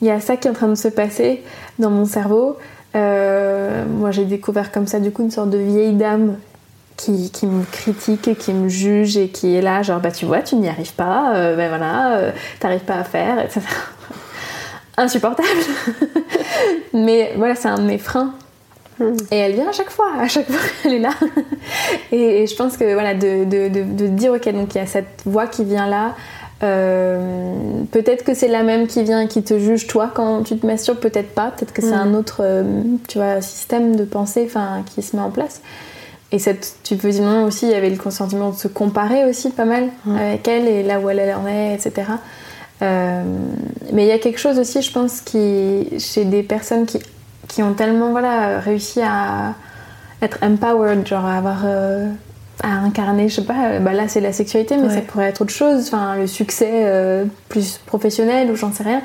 [0.00, 1.42] il y a ça qui est en train de se passer
[1.78, 2.56] dans mon cerveau
[2.94, 6.36] euh, moi j'ai découvert comme ça du coup une sorte de vieille dame
[6.96, 10.26] qui, qui me critique et qui me juge et qui est là genre bah tu
[10.26, 13.62] vois tu n'y arrives pas euh, ben voilà euh, t'arrives pas à faire etc
[14.96, 15.48] insupportable.
[16.92, 18.34] Mais voilà c'est un de mes freins.
[19.30, 21.10] Et elle vient à chaque fois à chaque fois elle est là.
[22.12, 24.80] Et, et je pense que voilà de, de, de, de dire ok donc il y
[24.80, 26.14] a cette voix qui vient là
[26.62, 30.56] euh, peut-être que c'est la même qui vient et qui te juge toi quand tu
[30.56, 32.08] te masturbes, peut-être pas, peut-être que c'est Mm.
[32.08, 32.62] un autre euh,
[33.08, 34.48] tu vois, système de pensée
[34.94, 35.60] qui se met en place.
[36.30, 39.24] Et cette, tu peux dire non aussi, il y avait le consentiment de se comparer
[39.28, 40.16] aussi pas mal Mm.
[40.16, 42.08] avec elle et là où elle en est, etc.
[42.82, 43.22] Euh,
[43.92, 46.98] mais il y a quelque chose aussi, je pense, qui, chez des personnes qui,
[47.48, 49.54] qui ont tellement voilà, réussi à
[50.20, 51.62] être empowered, genre avoir
[52.62, 55.52] à incarner, je sais pas, bah là c'est la sexualité, mais ça pourrait être autre
[55.52, 56.86] chose, enfin le succès
[57.48, 59.00] plus professionnel ou j'en sais rien.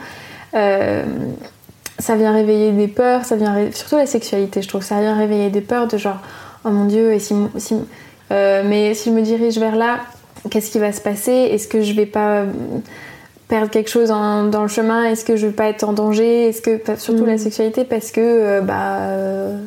[1.98, 5.50] ça vient réveiller des peurs, ça vient surtout la sexualité, je trouve, ça vient réveiller
[5.50, 6.20] des peurs de genre
[6.66, 7.34] oh mon dieu, et si,
[8.30, 10.02] mais si je me dirige vers là,
[10.50, 11.32] qu'est-ce qui va se passer?
[11.32, 12.44] Est-ce que je vais pas
[13.48, 15.06] perdre quelque chose dans le chemin?
[15.06, 16.50] Est-ce que je vais pas être en danger?
[16.50, 17.40] Est-ce que surtout la mm.
[17.40, 19.58] sexualité parce que euh, bah euh,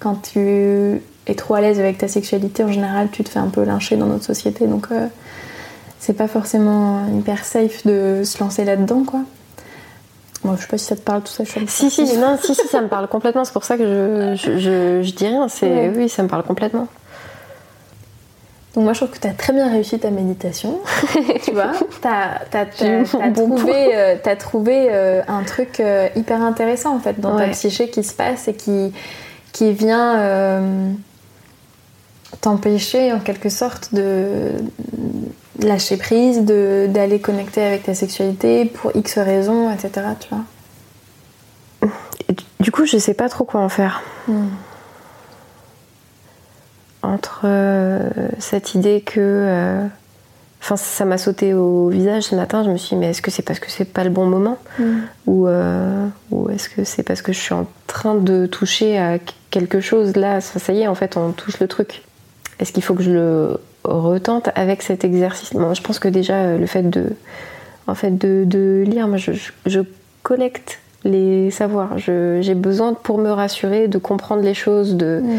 [0.00, 3.48] quand tu es trop à l'aise avec ta sexualité en général, tu te fais un
[3.48, 5.06] peu lyncher dans notre société donc euh,
[5.98, 9.20] c'est pas forcément hyper safe de se lancer là-dedans quoi.
[10.44, 11.44] Moi, je sais pas si ça te parle tout ça.
[11.66, 13.44] si, si, non, si, si, ça me parle complètement.
[13.44, 15.48] C'est pour ça que je, je, je, dis rien.
[15.48, 16.86] C'est oui, ça me parle complètement.
[18.76, 20.80] Donc moi je trouve que tu as très bien réussi ta méditation,
[21.42, 21.72] tu vois.
[22.02, 27.48] Tu as, trouvé, euh, trouvé euh, un truc euh, hyper intéressant en fait dans ta
[27.48, 28.92] psyché qui se passe et qui,
[29.52, 30.60] qui vient
[32.40, 34.52] t'empêcher en quelque sorte de
[35.60, 40.06] lâcher prise, d'aller connecter avec ta sexualité pour X raisons, etc.
[40.20, 41.90] Tu vois.
[42.60, 44.02] du coup je sais pas trop quoi en faire.
[44.28, 44.46] Hmm
[47.06, 48.08] entre euh,
[48.38, 49.20] cette idée que.
[49.20, 49.86] Euh,
[50.62, 52.62] enfin, ça m'a sauté au visage ce matin.
[52.64, 54.58] Je me suis dit, mais est-ce que c'est parce que c'est pas le bon moment
[54.78, 54.84] mm.
[55.26, 59.18] Ou, euh, ou est-ce que c'est parce que je suis en train de toucher à
[59.50, 60.16] quelque chose?
[60.16, 62.02] Là Ça y est, en fait, on touche le truc.
[62.60, 65.50] Est-ce qu'il faut que je le retente avec cet exercice?
[65.52, 67.12] Je pense que déjà, le fait de,
[67.86, 69.80] en fait, de, lire, moi, je,
[70.22, 71.98] collecte les savoirs.
[71.98, 75.20] J'ai besoin, pour me rassurer, de comprendre les choses, de.
[75.22, 75.38] Mm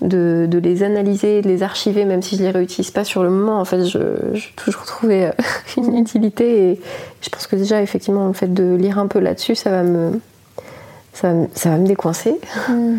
[0.00, 3.60] de, les analyser, de les archiver, même si je les réutilise pas sur le moment.
[3.60, 3.98] En fait, je,
[4.34, 5.32] j'ai toujours trouvé euh,
[5.76, 6.80] une utilité et
[7.22, 10.20] je pense que déjà, effectivement, le fait de lire un peu là-dessus, ça va me,
[11.12, 12.38] ça, va me décoincer.
[12.68, 12.98] Mm.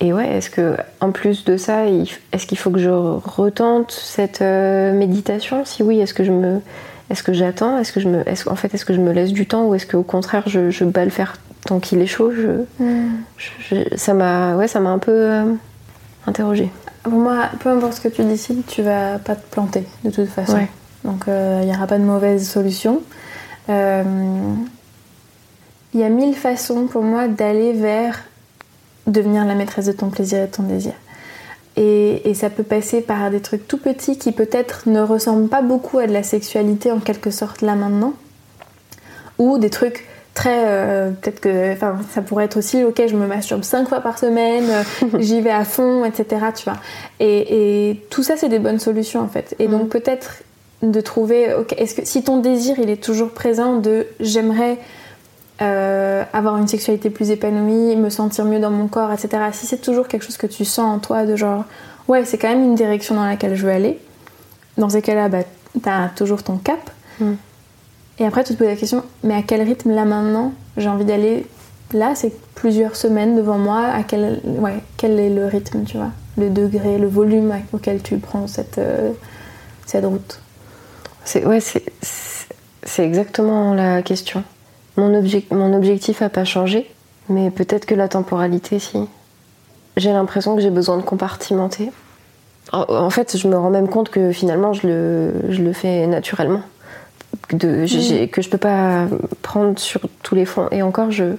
[0.00, 4.40] Et ouais, est-ce que en plus de ça, est-ce qu'il faut que je retente cette
[4.40, 5.64] euh, méditation?
[5.64, 6.60] Si oui, est-ce que je me,
[7.10, 7.78] est-ce que j'attends?
[7.78, 9.74] Est-ce que je me, est en fait, est-ce que je me laisse du temps ou
[9.74, 12.32] est-ce qu'au contraire, je, je bats le faire tant qu'il est chaud,
[13.96, 15.44] ça m'a ouais, ça m'a un peu euh,
[16.26, 16.70] interrogée.
[17.02, 20.28] Pour moi, peu importe ce que tu décides, tu vas pas te planter de toute
[20.28, 20.58] façon.
[21.04, 23.00] Donc il euh, n'y aura pas de mauvaise solution.
[23.68, 24.02] Il euh,
[25.94, 28.24] y a mille façons pour moi d'aller vers
[29.10, 30.92] devenir la maîtresse de ton plaisir et de ton désir.
[31.76, 35.62] Et, et, ça peut passer par des trucs tout petits qui peut-être ne ressemblent pas
[35.62, 38.12] beaucoup à de la sexualité en quelque sorte là maintenant.
[39.38, 43.26] Ou des trucs très euh, peut-être que enfin ça pourrait être aussi ok je me
[43.26, 46.78] masturbe cinq fois par semaine euh, j'y vais à fond etc tu vois
[47.18, 49.88] et, tout ça c'est des bonnes solutions en fait et donc mm.
[49.88, 50.42] peut-être
[50.82, 54.78] de trouver ok est-ce que si ton désir il est toujours présent de j'aimerais
[55.62, 59.80] euh, avoir une sexualité plus épanouie me sentir mieux dans mon corps etc si c'est
[59.80, 61.64] toujours quelque chose que tu sens en toi de genre
[62.08, 63.98] ouais c'est quand même une direction dans laquelle je veux aller
[64.78, 65.42] dans ces cas-là bah,
[65.82, 66.90] t'as toujours ton cap
[67.20, 67.32] mm.
[68.18, 71.06] Et après, tu te poses la question, mais à quel rythme là maintenant j'ai envie
[71.06, 71.46] d'aller
[71.92, 73.86] Là, c'est plusieurs semaines devant moi.
[73.86, 76.10] À quel, ouais, quel est le rythme, tu vois?
[76.36, 79.10] Le degré, le volume auquel tu prends cette, euh,
[79.86, 80.40] cette route
[81.24, 84.44] c'est, Ouais, c'est, exactement la question.
[85.00, 86.90] Mon, objectif mon objectif n'a pas changé,
[87.28, 88.98] mais peut-être que la temporalité, si.
[89.96, 91.90] J'ai l'impression que j'ai besoin de compartimenter.
[92.72, 96.62] En, fait, je me rends même compte que finalement, je le, je le fais naturellement
[97.52, 98.28] de, mm.
[98.28, 99.06] que je peux pas
[99.42, 100.68] prendre sur tous les fonds.
[100.70, 101.34] Et encore, je,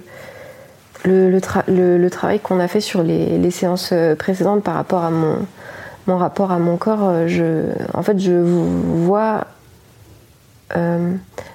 [1.04, 5.10] le, le, travail qu'on a fait sur les, les, séances euh, précédentes par rapport à
[5.10, 5.38] mon,
[6.06, 9.46] mon rapport à mon corps, euh, je, en fait, je vois,
[10.76, 11.12] euh,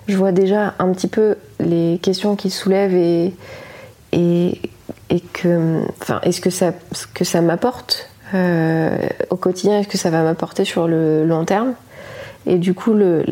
[0.07, 3.33] je vois déjà un petit peu les questions qui soulèvent et,
[4.11, 4.61] et,
[5.09, 6.73] et que, enfin, est-ce que ça,
[7.13, 8.09] que ça m'apporte
[9.29, 11.73] au quotidien, est-ce que ça va m'apporter sur le long terme?
[12.47, 13.23] Et du coup, le,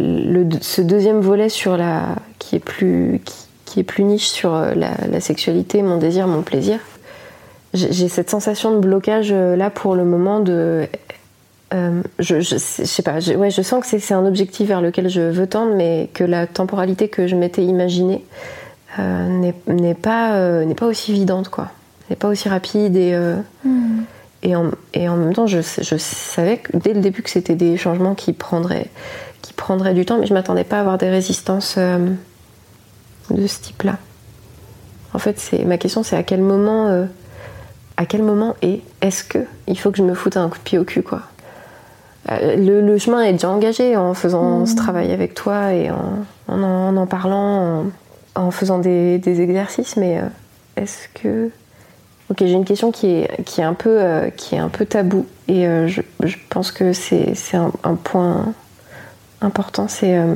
[0.59, 3.21] ce deuxième volet sur la, qui, est plus,
[3.63, 6.79] qui, est plus niche sur euh, la, sexualité, mon désir, mon plaisir,
[7.73, 10.88] j'ai cette sensation de blocage euh, là pour le moment de.
[11.74, 15.09] Euh, je, je, sais pas, je, ouais, je sens que c'est un objectif vers lequel
[15.09, 18.24] je veux tendre, mais que la temporalité que je m'étais imaginée
[18.97, 21.70] n'est pas, n'est pas aussi évidente, quoi.
[22.09, 23.18] N'est pas aussi rapide et.
[23.63, 24.03] Hmm.
[24.45, 27.78] Et en, et en même temps, je, savais que dès le début que c'était des
[27.78, 28.91] changements qui prendraient,
[29.41, 31.97] qui prendraient du temps, mais je m'attendais pas à avoir des résistances euh,
[33.32, 33.97] de ce type-là.
[35.16, 37.05] En fait, ma question, c'est à quel moment, euh,
[37.97, 40.63] à quel moment et est-ce que il faut que je me foute un coup de
[40.63, 41.24] pied au cul, quoi?
[42.32, 44.65] Euh, le, chemin est déjà engagé en faisant mmh.
[44.65, 47.86] ce travail avec toi et en en, en, parlant,
[48.36, 50.21] en, faisant des, des, exercices, mais
[50.76, 51.49] est-ce que
[52.32, 54.86] Ok, j'ai une question qui est, qui est, un, peu, euh, qui est un peu
[54.88, 58.51] tabou et euh, je, je, pense que c'est un, un, point
[59.41, 59.88] important.
[59.88, 60.36] C'est euh,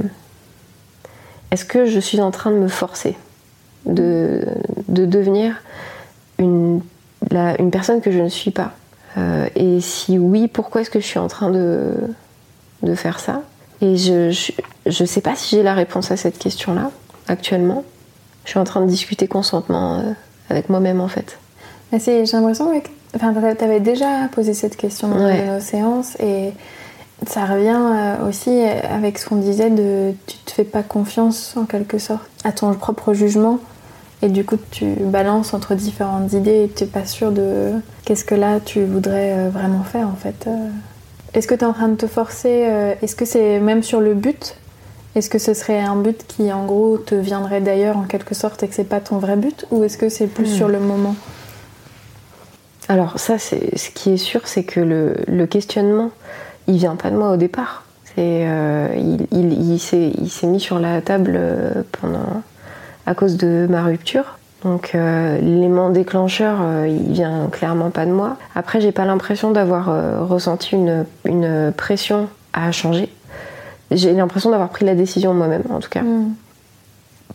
[1.49, 3.17] est-ce que je suis en train de me forcer
[3.87, 4.45] de,
[4.87, 5.55] de devenir
[6.37, 6.81] une,
[7.31, 8.73] la, une personne que je ne suis pas?
[9.55, 11.93] Et si oui, pourquoi est-ce que je suis en train de,
[12.83, 13.41] de faire ça?
[13.81, 14.27] Et je
[14.85, 16.91] ne sais pas si j'ai la réponse à cette question-là
[17.27, 17.83] actuellement.
[18.45, 20.03] Je suis en train de discuter consentement
[20.49, 21.37] avec moi-même en fait.
[21.91, 25.45] J'ai l'impression que enfin, tu avais déjà posé cette question dans ouais.
[25.45, 26.53] nos séances et
[27.27, 31.65] ça revient euh, aussi avec ce qu'on disait de tu te fais pas confiance en
[31.65, 33.59] quelque sorte à ton propre jugement
[34.21, 37.73] et du coup tu balances entre différentes idées et tu n'es pas sûr de
[38.05, 40.45] qu'est-ce que là tu voudrais euh, vraiment faire en fait.
[40.47, 40.69] Euh.
[41.33, 42.67] Est-ce que tu es en train de te forcer
[43.03, 44.55] Est-ce que c'est même sur le but?
[45.13, 48.63] Est-ce que ce serait un but qui en gros te viendrait d'ailleurs en quelque sorte
[48.63, 49.67] et que c'est pas ton vrai but?
[49.69, 50.55] Ou est-ce que c'est plus mmh.
[50.57, 51.15] sur le moment?
[52.87, 56.09] Alors ça, c'est ce qui est sûr, c'est que le, le, questionnement,
[56.65, 57.83] il vient pas de moi au départ.
[58.17, 62.43] Euh, il, il, il s'est mis sur la table euh, pendant,
[63.09, 64.37] à cause de ma rupture.
[64.63, 68.37] Donc euh, l'élément déclencheur, euh, il vient clairement pas de moi.
[68.53, 73.09] Après, j'ai pas l'impression d'avoir euh, ressenti une, une, pression à changer.
[73.89, 76.35] J'ai l'impression d'avoir pris la décision moi-même, en tout cas, mm.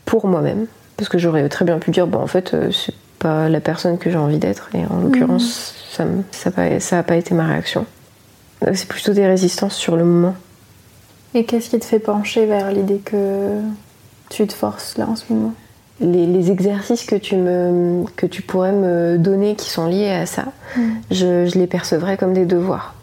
[0.04, 0.66] pour moi-même,
[0.96, 4.10] parce que j'aurais très bien pu dire, bon, en fait, c'est pas la personne que
[4.10, 4.68] j'ai envie d'être.
[4.74, 6.22] Et en l'occurrence, mmh.
[6.30, 7.86] ça n'a ça, pas été ma réaction.
[8.74, 10.36] C'est plutôt des résistances sur le moment.
[11.34, 13.58] Et qu'est-ce qui te fait pencher vers l'idée que
[14.30, 15.54] tu te forces là en ce moment?
[16.00, 20.26] Les, les, exercices que tu, me, que tu pourrais me donner qui sont liés à
[20.26, 20.80] ça, mmh.
[21.10, 22.94] je, je, les percevrais comme des devoirs.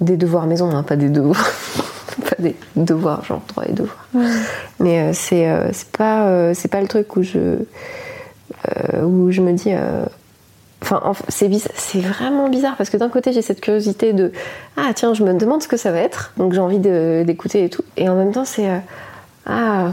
[0.00, 1.44] Des devoirs maison, hein, pas des devoirs.
[2.30, 4.06] pas des devoirs, genre droit et devoirs.
[4.14, 4.26] Mmh.
[4.78, 7.56] Mais euh, c'est euh, pas, euh, pas le truc où je
[9.02, 9.72] où je me dis.
[10.82, 14.32] Enfin, c'est c'est vraiment bizarre parce que d'un côté j'ai cette curiosité de
[14.76, 17.68] ah tiens je me demande ce que ça va être donc j'ai envie d'écouter et
[17.70, 18.68] tout et en même temps c'est
[19.46, 19.92] ah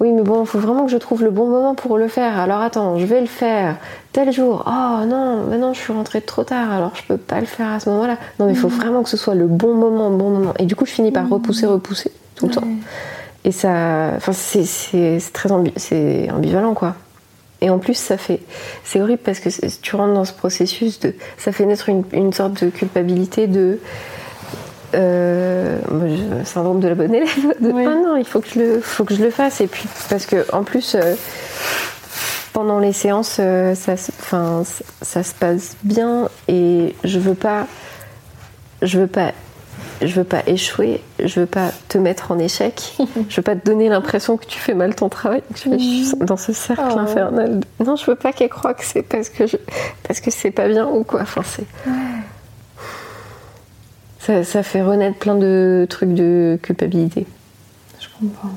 [0.00, 2.38] oui mais bon il faut vraiment que je trouve le bon moment pour le faire.
[2.38, 3.76] Alors attends je vais le faire
[4.12, 4.64] tel jour.
[4.66, 7.80] Oh non maintenant je suis rentrée trop tard alors je peux pas le faire à
[7.80, 8.72] ce moment là non mais il faut mmh.
[8.72, 10.54] vraiment que ce soit le bon moment bon moment.
[10.58, 12.60] Et du coup je finis par repousser repousser tout le ouais.
[12.60, 12.68] temps
[13.44, 16.94] et ça enfin c'est très ambi c'est ambivalent quoi.
[17.60, 18.40] Et en plus, ça fait,
[18.84, 19.48] c'est horrible parce que
[19.80, 23.80] tu rentres dans ce processus de, ça fait naître une, une sorte de culpabilité de
[24.94, 25.78] euh,
[26.44, 27.28] syndrome de la bonne élève.
[27.60, 27.84] De, oui.
[27.86, 29.60] Ah non, il faut que je le, faut que je le fasse.
[29.60, 31.14] Et puis parce que en plus, euh,
[32.52, 34.62] pendant les séances, euh, ça, enfin,
[35.02, 37.66] ça se passe bien et je veux pas,
[38.82, 39.32] je veux pas
[40.00, 42.96] je veux pas échouer, je veux pas te mettre en échec,
[43.28, 45.42] je veux pas te donner l'impression que tu fais mal ton travail.
[45.54, 46.98] Je suis dans ce cercle oh.
[46.98, 47.60] infernal.
[47.84, 49.56] Non, je veux pas qu'elle croie que c'est parce que je...
[50.06, 51.22] parce que c'est pas bien ou quoi.
[51.22, 51.66] Enfin, c'est.
[51.86, 51.92] Ouais.
[54.20, 57.26] Ça, ça, fait renaître plein de trucs de culpabilité.
[58.00, 58.50] Je comprends.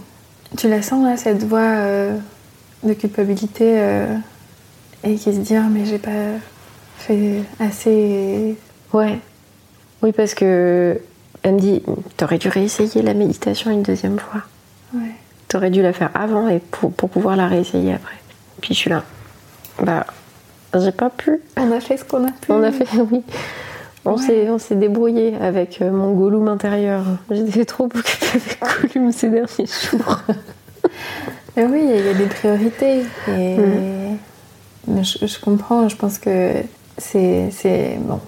[0.58, 2.18] Tu la sens là, cette voix euh,
[2.84, 4.16] de culpabilité euh,
[5.04, 6.10] et qui se dit ah, mais j'ai pas
[6.98, 8.56] fait assez.
[8.94, 9.20] Ouais.
[10.02, 11.00] Oui, parce que
[11.44, 11.84] elle me dit
[12.18, 14.42] T'aurais dû réessayer la méditation une deuxième fois.
[14.94, 15.12] Ouais.
[15.48, 18.16] T'aurais dû la faire avant et pour, pour, pouvoir la réessayer après.
[18.62, 19.04] Puis je suis là.
[19.82, 20.06] Bah,
[20.74, 21.40] j'ai pas pu.
[21.58, 22.52] On a fait ce qu'on a pu.
[22.52, 23.24] On a fait, oui.
[24.04, 24.60] On ouais.
[24.60, 27.04] s'est débrouillé avec euh, mon Gollum intérieur.
[27.30, 30.22] J'étais trop occupée avec Gollum ces derniers jours.
[31.56, 33.04] Mais oui, il y a des priorités.
[33.28, 33.58] Et...
[33.58, 35.04] Mmh.
[35.04, 36.54] Je, je, comprends, je pense que
[37.02, 38.20] c'est bon,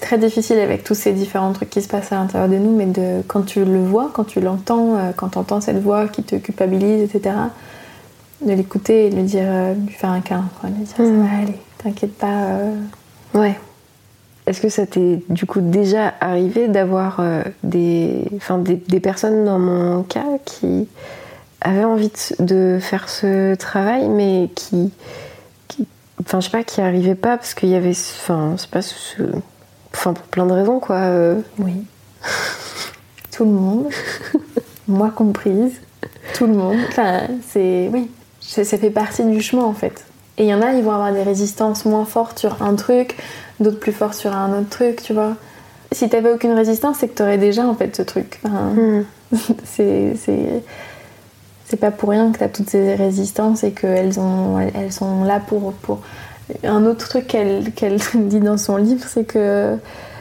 [0.00, 2.86] très difficile avec tous ces différents trucs qui se passent à l'intérieur de nous, mais
[2.86, 6.22] de, quand tu le vois, quand tu l'entends, euh, quand tu entends cette voix qui
[6.22, 7.36] te culpabilise, etc.,
[8.44, 10.96] de l'écouter et de lui dire, euh, lui faire un câlin, quoi, de lui dire
[10.96, 12.26] ça va aller, t'inquiète pas.
[12.26, 12.74] Euh...
[13.34, 13.58] Ouais.
[14.46, 18.24] Est-ce que ça t'est du coup déjà arrivé d'avoir euh, des,
[18.60, 20.88] des, des, personnes dans mon cas qui
[21.60, 24.92] avaient envie de, de faire ce travail, mais qui
[26.20, 29.22] enfin je sais pas qui arrivait pas parce qu'il y avait enfin c'est pas ce...
[29.92, 31.40] enfin pour plein de raisons quoi euh...
[31.58, 31.84] oui.
[33.32, 33.88] Tout le monde.
[34.88, 35.74] Moi comprise.
[36.34, 36.78] Tout le monde.
[36.88, 38.10] Enfin c'est oui.
[38.40, 40.04] Ça fait partie du chemin en fait.
[40.38, 43.16] Et il y en a ils vont avoir des résistances moins fortes sur un truc
[43.60, 45.34] d'autres plus fortes sur un autre truc tu vois
[45.92, 49.04] si t'avais aucune résistance c'est que t'aurais déjà en fait ce truc enfin, mm.
[49.64, 50.14] c'est
[51.66, 55.24] c'est pas pour rien que tu as toutes ces résistances et qu'elles ont, elles sont
[55.24, 56.00] là pour, pour...
[56.62, 59.76] Un autre truc qu'elle qu'elle dit dans son livre, c'est que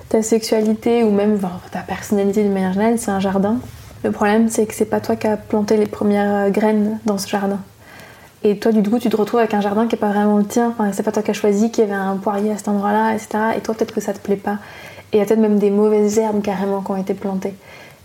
[0.09, 3.57] ta sexualité ou même enfin, ta personnalité de manière générale, c'est un jardin.
[4.03, 7.27] Le problème, c'est que c'est pas toi qui as planté les premières graines dans ce
[7.27, 7.59] jardin.
[8.47, 10.45] Et toi, du coup, tu te retrouves avec un jardin qui est pas vraiment le
[10.45, 10.75] tien.
[10.91, 13.29] C'est pas toi qui as choisi qu'il y avait un poirier à cet endroit-là, etc.
[13.57, 14.59] Et toi, peut-être que ça te plaît pas.
[15.11, 17.55] Et il y a peut-être même des mauvaises herbes carrément qui ont été plantées.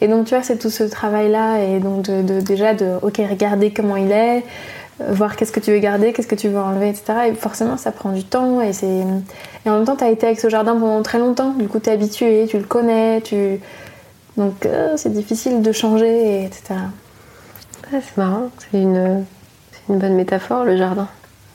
[0.00, 1.62] Et donc, tu vois, c'est tout ce travail-là.
[1.62, 4.42] Et donc, déjà, de, ok, regarder comment il est,
[5.02, 7.12] euh, voir qu'est-ce que tu veux garder, qu'est-ce que tu veux enlever, etc.
[7.28, 8.62] Et forcément, ça prend du temps.
[8.62, 8.86] Et, c'est...
[9.66, 11.50] et en même temps, tu as été avec ce jardin pendant très longtemps.
[11.50, 13.20] Du coup, tu es habitué, tu le connais.
[13.20, 13.60] Tu...
[14.38, 16.76] Donc, euh, c'est difficile de changer, etc.
[17.90, 18.48] c'est marrant.
[18.56, 19.26] C'est une
[19.88, 21.08] une bonne métaphore, le jardin.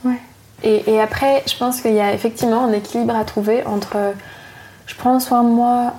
[0.04, 0.20] Ouais.
[0.64, 3.98] Et, après, je pense qu'il y a effectivement un équilibre à trouver entre
[4.88, 5.94] je prends soin de moi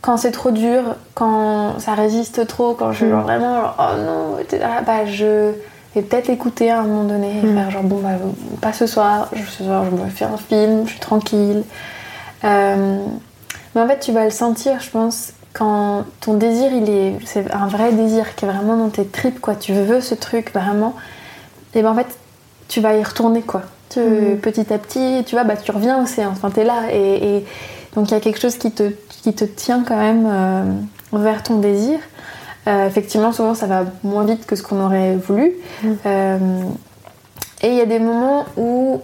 [0.00, 3.24] quand c'est trop dur, quand ça résiste trop, quand je suis genre mm.
[3.24, 4.64] vraiment oh non, etc.
[4.86, 5.52] Bah, je
[5.94, 7.54] vais peut-être écouter à un moment donné et mm.
[7.54, 8.16] faire genre bon, bah,
[8.60, 11.64] pas ce soir, ce soir je me fais un film, je suis tranquille.
[12.44, 13.04] Euh,
[13.74, 17.50] mais en fait, tu vas le sentir, je pense, quand ton désir, il est, c'est
[17.52, 19.54] un vrai désir qui est vraiment dans tes tripes, quoi.
[19.54, 20.94] Tu veux ce truc vraiment
[21.74, 22.06] et ben en fait,
[22.68, 23.62] tu vas y retourner quoi.
[23.96, 24.38] Mhm.
[24.38, 26.92] Petit à petit, tu vois, bah, tu reviens au séance, enfin, t'es là.
[26.92, 27.44] Et,
[27.94, 28.90] donc il y a quelque chose qui te,
[29.22, 30.64] qui te tient quand même euh,
[31.12, 31.98] vers ton désir.
[32.66, 35.52] Euh, effectivement, souvent ça va moins vite que ce qu'on aurait voulu.
[35.82, 35.96] Mhm.
[36.06, 36.38] Euh,
[37.62, 39.00] et il y a des moments où,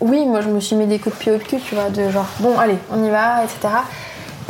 [0.00, 2.08] oui, moi je me suis mis des coups de pied au cul, tu vois, de
[2.10, 3.68] genre, bon, allez, on y va, etc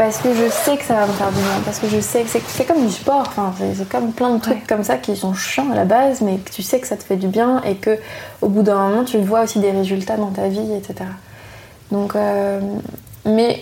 [0.00, 2.22] parce que je sais que ça va me faire du bien, parce que je sais
[2.22, 5.34] que c'est comme du sport, enfin, c'est comme plein de trucs comme ça qui sont
[5.34, 7.74] chiants à la base, mais que tu sais que ça te fait du bien et
[7.74, 7.98] que
[8.40, 11.04] au bout d'un moment tu vois aussi des résultats dans ta vie, etc.
[11.90, 12.60] Donc, euh,
[13.26, 13.60] mais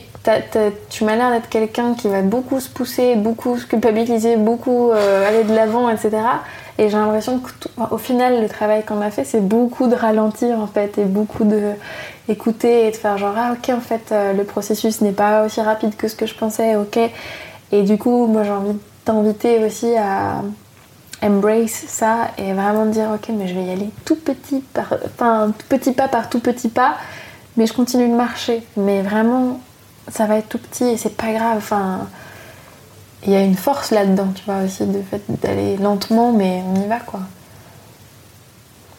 [0.91, 5.28] tu m'as l'air d'être quelqu'un qui va beaucoup se pousser, beaucoup se culpabiliser, beaucoup euh,
[5.28, 6.18] aller de l'avant, etc.
[6.78, 10.68] Et j'ai l'impression qu'au final, le travail qu'on a fait, c'est beaucoup de ralentir en
[10.68, 11.72] fait, et beaucoup de
[12.29, 15.61] écouter et de faire genre ah ok en fait euh, le processus n'est pas aussi
[15.61, 16.99] rapide que ce que je pensais, ok.
[17.72, 20.43] Et du coup, moi j'ai envie de t'inviter aussi à
[21.22, 25.53] embrace ça et vraiment dire ok mais je vais y aller tout petit par, enfin
[25.59, 26.97] tout petit pas par tout petit pas,
[27.57, 28.62] mais je continue de marcher.
[28.76, 29.61] Mais vraiment,
[30.09, 31.59] ça va être tout petit et c'est pas grave.
[31.59, 32.09] Enfin
[33.24, 36.81] il y a une force là-dedans, tu vois, aussi, de fait d'aller lentement, mais on
[36.81, 37.20] y va, quoi.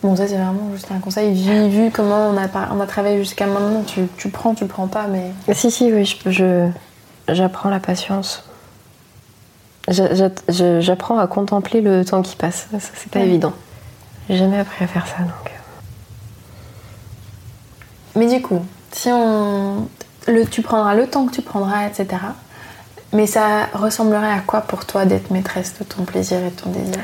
[0.02, 1.34] Bon, ça, c'est vraiment juste un conseil.
[1.34, 4.88] Vu, vu comment on a, on a travaillé jusqu'à maintenant, tu, tu prends, tu prends
[4.88, 5.32] pas, mais.
[5.54, 6.70] Si, si, oui, je,
[7.28, 8.44] j'apprends la patience.
[9.90, 12.68] J'apprends à contempler le temps qui passe.
[12.72, 13.54] Ça, c'est pas évident.
[14.30, 15.52] J'ai jamais appris à faire ça, donc.
[18.16, 19.88] Mais du coup, si on.
[20.28, 22.08] Le, tu prendras le temps que tu prendras, etc.
[23.14, 26.70] Mais ça ressemblerait à quoi pour toi d'être maîtresse de ton plaisir et de ton
[26.70, 27.04] désir?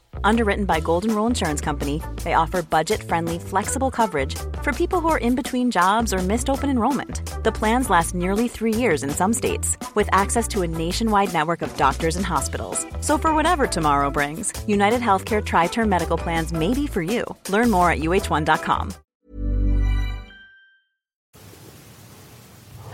[0.23, 5.17] Underwritten by Golden Rule Insurance Company, they offer budget-friendly, flexible coverage for people who are
[5.17, 7.21] in between jobs or missed open enrollment.
[7.43, 11.61] The plans last nearly three years in some states, with access to a nationwide network
[11.61, 12.85] of doctors and hospitals.
[12.99, 17.23] So for whatever tomorrow brings, United Healthcare Tri-Term Medical Plans may be for you.
[17.49, 18.93] Learn more at uh1.com.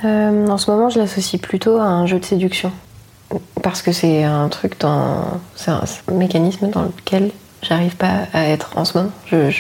[0.03, 2.71] Euh, en ce moment, je l'associe plutôt à un jeu de séduction.
[3.61, 5.39] Parce que c'est un truc dans.
[5.55, 9.11] C'est un, mécanisme dans lequel j'arrive pas à être en ce moment.
[9.25, 9.51] Je,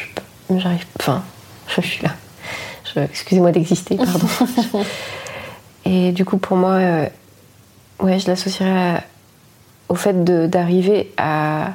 [0.55, 0.85] j'arrive.
[0.99, 1.23] Enfin,
[1.67, 2.11] je suis là.
[3.03, 4.27] excusez-moi d'exister, pardon.
[5.85, 7.05] Et du coup, pour moi, euh,
[8.01, 9.03] ouais, je l'associerais
[9.89, 11.71] au fait d'arriver à,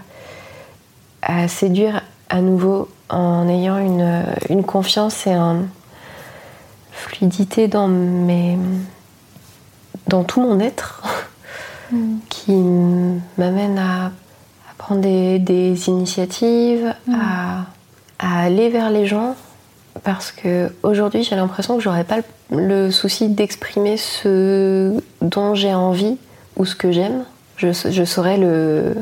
[1.22, 5.68] à séduire à nouveau en ayant une, une confiance et une
[6.92, 8.58] fluidité dans mes
[10.08, 11.02] dans tout mon être
[12.28, 12.52] qui
[13.38, 14.12] m'amène à,
[14.78, 17.14] prendre des, initiatives, mm.
[17.14, 17.66] à,
[18.44, 19.36] aller vers les gens.
[20.04, 22.20] Parce que aujourd'hui, j'ai l'impression que j'aurais pas
[22.50, 26.16] le, souci d'exprimer ce dont j'ai envie
[26.56, 27.24] ou ce que j'aime.
[27.56, 27.72] Je,
[28.04, 28.96] saurais le,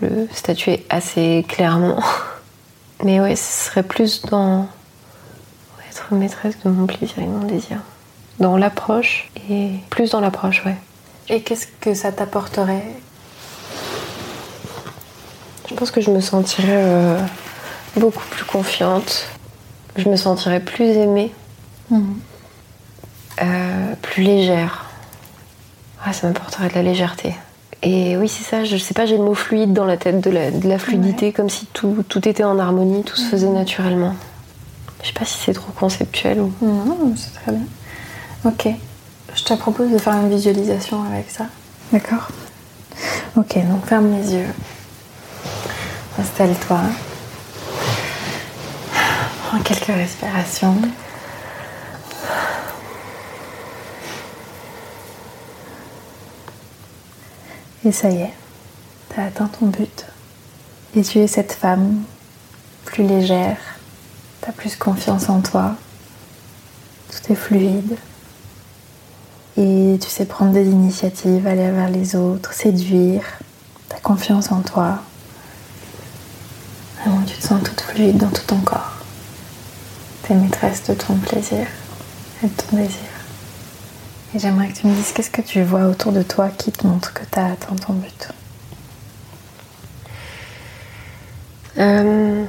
[0.00, 2.00] le statuer assez clairement.
[3.04, 4.66] Mais ouais, ce serait plus dans
[5.92, 7.78] être maîtresse de mon plaisir et de mon désir.
[8.38, 10.76] Dans l'approche et plus dans l'approche, ouais.
[11.28, 12.84] Et qu'est-ce que ça t'apporterait?
[15.68, 17.18] Je pense que je me sentirais euh,
[17.96, 19.28] beaucoup plus confiante.
[19.96, 21.32] Je me sentirais plus aimée.
[21.90, 22.16] Mhm.
[23.40, 24.86] Euh, plus légère.
[26.04, 27.34] Ah, ça m'apporterait de la légèreté.
[27.82, 30.30] Et oui, c'est ça, je sais pas, j'ai le mot fluide dans la tête, de
[30.30, 33.54] la, fluidité, comme si tout, était en harmonie, tout se faisait mhm.
[33.54, 34.14] naturellement.
[35.02, 36.52] Je sais pas si c'est trop conceptuel ou.
[36.62, 37.64] Non, c'est très bien.
[38.44, 38.68] Ok.
[39.34, 41.46] Je te propose de faire une visualisation avec ça.
[41.92, 42.28] D'accord
[43.36, 44.48] Ok, donc ferme les yeux.
[46.18, 46.80] Installe-toi.
[49.46, 50.76] Prends quelques respirations.
[57.84, 58.32] Et ça y est,
[59.12, 60.06] tu atteint ton but.
[60.94, 62.02] Et tu es cette femme
[62.84, 63.56] plus légère,
[64.42, 65.74] tu as plus confiance en toi,
[67.10, 67.96] tout est fluide.
[69.56, 73.22] Et tu sais prendre des initiatives, aller vers les autres, séduire,
[73.88, 75.00] tu as confiance en toi.
[77.26, 78.92] Tu te sens toute fluide dans tout ton corps.
[80.22, 81.66] T'es maîtresse de ton plaisir
[82.42, 82.98] et de ton désir.
[84.34, 86.86] Et j'aimerais que tu me dises qu'est-ce que tu vois autour de toi qui te
[86.86, 88.28] montre que tu as atteint ton but?
[91.78, 92.44] Euh,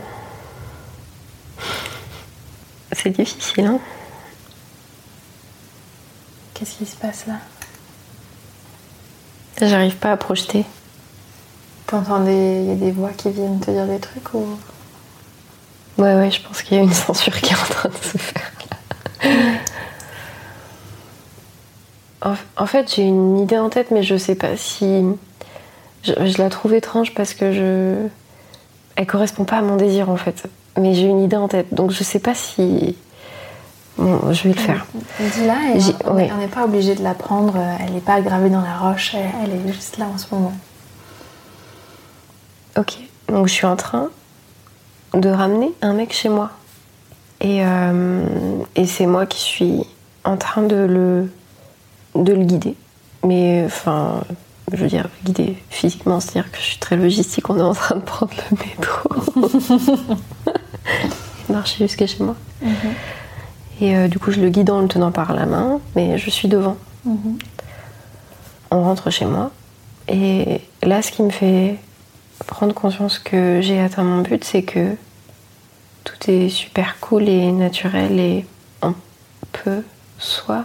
[2.93, 3.79] C'est difficile, hein
[6.53, 7.35] Qu'est-ce qui se passe là?
[9.61, 10.65] J'arrive pas à projeter.
[11.87, 12.63] T'entends des...
[12.63, 14.45] y a des voix qui viennent te dire des trucs ou...
[15.97, 18.17] Ouais, ouais, je pense qu'il y a une censure qui est en train de se
[18.17, 18.77] faire là.
[22.55, 25.03] En, fait, j'ai une idée en tête, mais je sais pas si.
[26.03, 28.07] Je, je la trouve étrange parce que je.
[28.95, 30.47] Elle correspond pas à mon désir en fait.
[30.77, 32.95] Mais j'ai une idée en tête, donc je sais pas si.
[33.97, 34.85] Bon, je vais le faire.
[35.19, 35.55] Dis-la
[36.05, 39.29] on n'est pas obligé de la prendre, elle n'est pas gravée dans la roche, elle,
[39.43, 40.53] elle est juste là en ce moment.
[42.77, 44.09] Ok, donc je suis en train
[45.13, 46.51] de ramener un mec chez moi.
[47.39, 48.23] Et, euh,
[48.75, 49.85] et c'est moi qui suis
[50.23, 51.31] en train de le,
[52.15, 52.75] de le guider.
[53.23, 54.23] Mais enfin,
[54.71, 57.95] je veux dire, guider physiquement, c'est-à-dire que je suis très logistique, on est en train
[57.95, 60.17] de prendre le métro.
[61.49, 62.35] marcher jusqu'à chez moi.
[63.83, 66.29] Et euh, du coup, je le guide en le tenant par la main, mais je
[66.29, 66.77] suis devant.
[68.71, 69.51] On rentre chez moi.
[70.07, 71.75] Et là, ce qui me fait
[72.47, 74.95] prendre conscience que j'ai atteint mon but, c'est que
[76.05, 78.45] tout est super cool et naturel et
[78.81, 78.93] on
[79.51, 79.83] peut
[80.17, 80.63] soit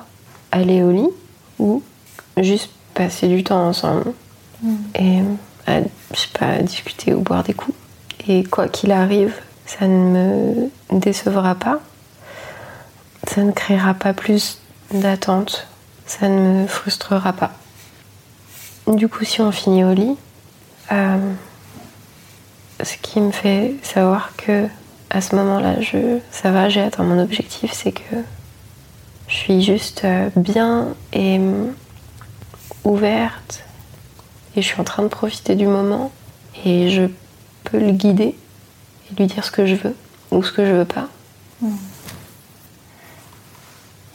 [0.52, 1.10] aller au lit
[1.58, 1.82] ou
[2.36, 4.12] juste passer du temps ensemble
[4.94, 5.18] et
[5.66, 5.80] à,
[6.14, 7.76] je sais pas, discuter ou boire des coups.
[8.28, 9.34] Et quoi qu'il arrive,
[9.66, 11.80] ça ne me décevra pas,
[13.26, 14.58] ça ne créera pas plus
[14.92, 15.66] d'attente,
[16.06, 17.52] ça ne me frustrera pas.
[18.86, 20.16] Du coup, si on finit au lit,
[20.92, 21.32] euh,
[22.82, 24.66] ce qui me fait savoir que
[25.10, 28.16] à ce moment-là, je, ça va, j'ai atteint mon objectif, c'est que
[29.26, 31.40] je suis juste euh, bien et
[32.84, 33.64] ouverte
[34.56, 36.10] et je suis en train de profiter du moment
[36.64, 37.04] et je
[37.64, 38.34] peux le guider
[39.10, 39.94] et lui dire ce que je veux
[40.30, 41.08] ou ce que je veux pas.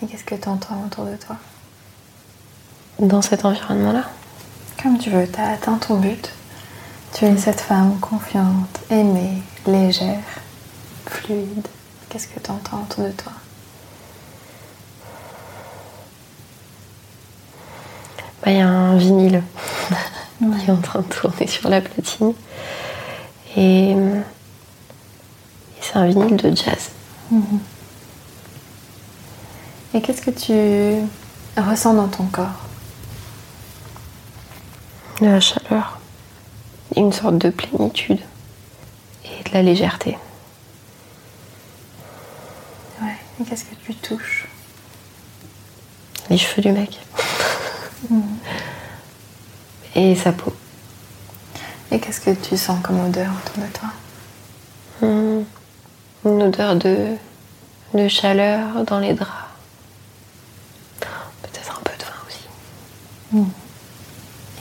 [0.04, 1.38] Et qu'est-ce que tu entends autour de toi
[2.99, 4.04] Dans cet environnement-là,
[4.82, 6.30] Comme tu veux, tu as atteint ton but.
[7.14, 10.20] Tu es cette femme confiante, aimée, légère,
[11.06, 11.68] fluide.
[12.10, 13.32] Qu'est-ce que tu entends autour de toi
[18.43, 19.41] bah, il y a un vinyle
[20.39, 22.34] qui est en train de tourner sur la platine
[23.56, 23.95] et, et
[25.80, 26.89] c'est un vinyle de jazz.
[29.94, 31.08] Et qu'est-ce que tu
[31.62, 32.62] ressens dans ton corps?
[35.22, 36.00] De la chaleur,
[36.96, 38.20] une sorte de plénitude
[39.26, 40.18] et de la légèreté.
[43.02, 43.16] Ouais.
[43.39, 44.48] Et qu'est-ce que tu touches?
[46.30, 47.00] Les cheveux du mec.
[49.96, 50.54] Et sa peau.
[51.91, 53.89] Et qu'est-ce que tu sens comme odeur autour de toi?
[55.04, 55.46] Hum,
[56.26, 57.10] Une odeur de,
[57.94, 59.32] de chaleur dans les draps.
[61.44, 63.46] Peut-être un peu de vin aussi.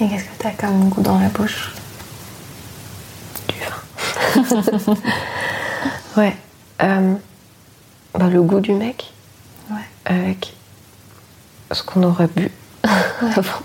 [0.00, 1.72] Et qu'est-ce que tu as comme goût dans la bouche
[3.48, 3.54] Du
[4.44, 4.94] vin.
[6.16, 6.36] ouais.
[6.82, 7.14] euh,
[8.14, 9.12] bah, le goût du mec
[9.70, 9.76] Ouais.
[10.06, 10.54] avec
[11.70, 12.50] ce qu'on aurait bu
[12.82, 13.60] avant.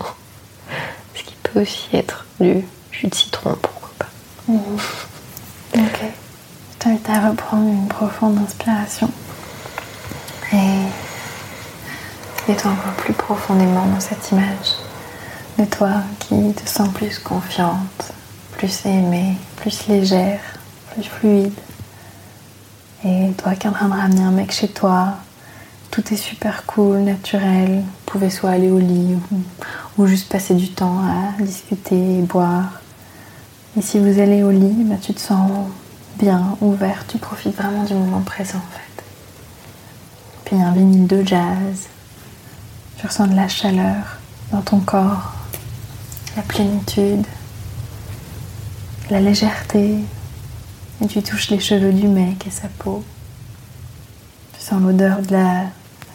[1.14, 4.06] Ce qui peut aussi être du jus de citron, pourquoi pas.
[4.48, 6.00] Ok.
[6.02, 9.10] Je t'invite à reprendre une profonde inspiration.
[10.52, 10.82] Et
[12.46, 14.76] mets-toi encore plus profondément dans cette image
[15.58, 18.12] de toi qui te sens plus confiante,
[18.52, 20.40] plus aimée, plus légère,
[20.92, 21.52] plus fluide.
[23.04, 25.16] Et toi qui es en train de ramener un mec chez toi,
[25.90, 27.78] tout est super cool, naturel.
[27.80, 29.16] Vous pouvez soit aller au lit
[29.96, 32.80] ou, juste passer du temps à discuter, boire.
[33.76, 35.50] Et si vous allez au lit, bah, tu te sens
[36.18, 39.04] bien, ouvert, tu profites vraiment du moment présent en fait.
[40.44, 41.88] Puis il y a un vinyle de jazz,
[42.96, 44.18] tu ressens de la chaleur
[44.52, 45.37] dans ton corps,
[46.38, 47.26] la plénitude,
[49.10, 49.96] la légèreté.
[51.00, 53.04] Et tu touches les cheveux du mec et sa peau.
[54.52, 55.64] Tu sens l'odeur de la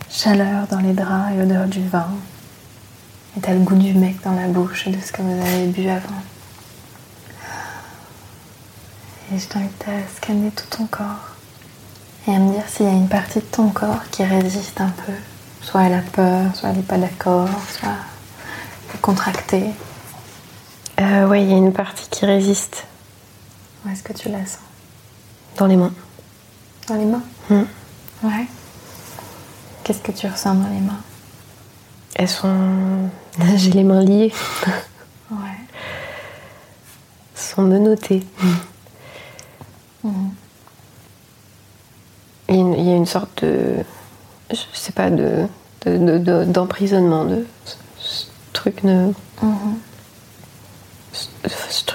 [0.09, 2.07] chaleur dans les draps et l'odeur du vin.
[3.35, 5.67] Et t'as le goût du mec dans la bouche et de ce que vous avez
[5.67, 6.23] bu avant.
[9.33, 11.35] Et je t'invite à scanner tout ton corps
[12.27, 14.93] et à me dire s'il y a une partie de ton corps qui résiste un
[15.05, 15.13] peu.
[15.61, 19.71] Soit elle a peur, soit elle n'est pas d'accord, soit elle est contractée.
[20.99, 22.85] Euh, ouais, il y a une partie qui résiste
[23.85, 24.59] Où est-ce que tu la sens?
[25.57, 25.93] Dans les mains.
[26.87, 27.23] Dans les mains?
[27.49, 27.63] Mm.
[28.23, 28.45] Ouais.
[29.83, 31.01] Qu'est-ce que tu ressens dans les mains?
[32.15, 33.09] Elles sont.
[33.55, 34.31] J'ai les mains liées.
[35.31, 35.37] Ouais.
[37.35, 38.23] Elles sont menottées.
[40.03, 40.09] Il
[42.49, 43.83] y a une- il y a une sorte de.
[44.51, 45.47] Je sais pas, de.
[45.85, 47.25] de- de- de- d'emprisonnement.
[47.25, 47.45] De,
[47.99, 49.11] ce, truc ne.
[49.41, 49.79] Mhm.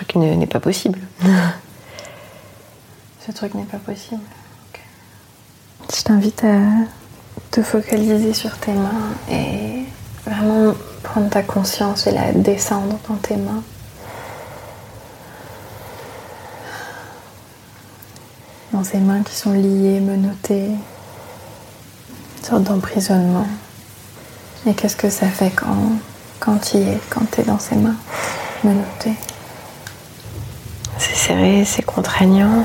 [0.09, 0.98] Truc ne- n'est pas possible.
[3.26, 4.22] Ce truc n'est pas possible.
[5.94, 6.61] Je t'invite à
[7.50, 9.84] te focaliser sur tes mains et
[10.26, 13.62] vraiment prendre ta conscience et la descendre dans tes mains.
[18.72, 20.68] Dans ces mains qui sont liées, menottées,
[22.38, 23.46] une sorte d'emprisonnement.
[24.66, 25.92] Et qu'est-ce que ça fait quand,
[26.40, 27.96] quand tu y es, quand tu es dans ces mains
[28.64, 29.14] menottées?
[31.28, 32.64] Serré, c'est contraignant.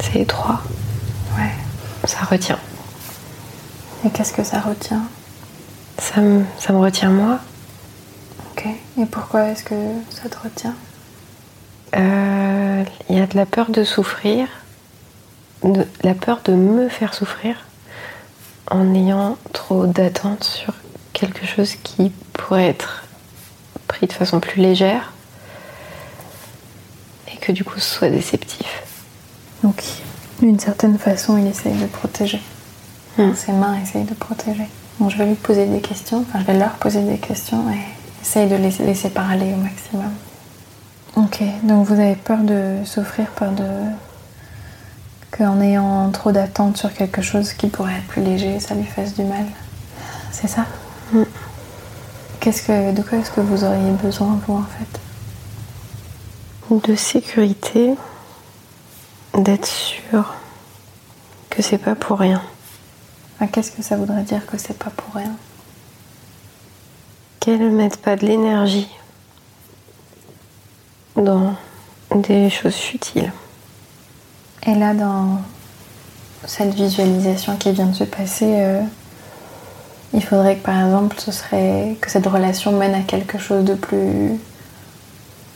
[0.00, 0.60] C'est étroit.
[1.36, 1.50] Ouais.
[2.04, 2.60] Ça retient.
[4.04, 5.02] Et qu'est-ce que ça retient?
[5.98, 7.40] Ça me, ça me retient moi.
[8.52, 8.66] Ok.
[9.00, 9.74] Et pourquoi est-ce que
[10.10, 10.76] ça te retient?
[11.96, 14.46] Euh, Il y a de la peur de souffrir,
[15.64, 17.66] de la peur de me faire souffrir
[18.70, 20.74] en ayant trop d'attentes sur
[21.12, 23.02] quelque chose qui pourrait être
[23.88, 25.12] pris de façon plus légère
[27.42, 28.82] que du coup ce soit déceptif.
[29.62, 29.82] Donc,
[30.40, 32.40] d'une certaine façon, il essaye de protéger.
[33.18, 33.34] Hmm.
[33.34, 34.66] Ses mains essayent de protéger.
[34.98, 38.22] Donc, je vais lui poser des questions, enfin, je vais leur poser des questions et
[38.22, 40.12] essaye de les laisser parler au maximum.
[41.16, 43.66] Ok, donc vous avez peur de souffrir, peur de.
[45.30, 49.14] qu'en ayant trop d'attentes sur quelque chose qui pourrait être plus léger, ça lui fasse
[49.14, 49.44] du mal.
[50.30, 50.64] C'est ça?
[52.40, 55.00] Qu'est-ce que, De quoi est-ce que vous auriez besoin, vous, en fait?
[56.72, 57.90] De sécurité,
[59.36, 60.32] d'être sûr
[61.50, 62.40] que c'est pas pour rien.
[63.34, 65.36] Enfin, Qu'est-ce que ça voudrait dire que c'est pas pour rien?
[67.40, 68.88] Qu'elle ne mette pas de l'énergie
[71.14, 71.54] dans
[72.14, 73.32] des choses futiles.
[74.66, 75.42] Et là, dans
[76.46, 78.80] cette visualisation qui vient de se passer, euh,
[80.14, 83.74] il faudrait que par exemple, ce serait que cette relation mène à quelque chose de
[83.74, 84.40] plus,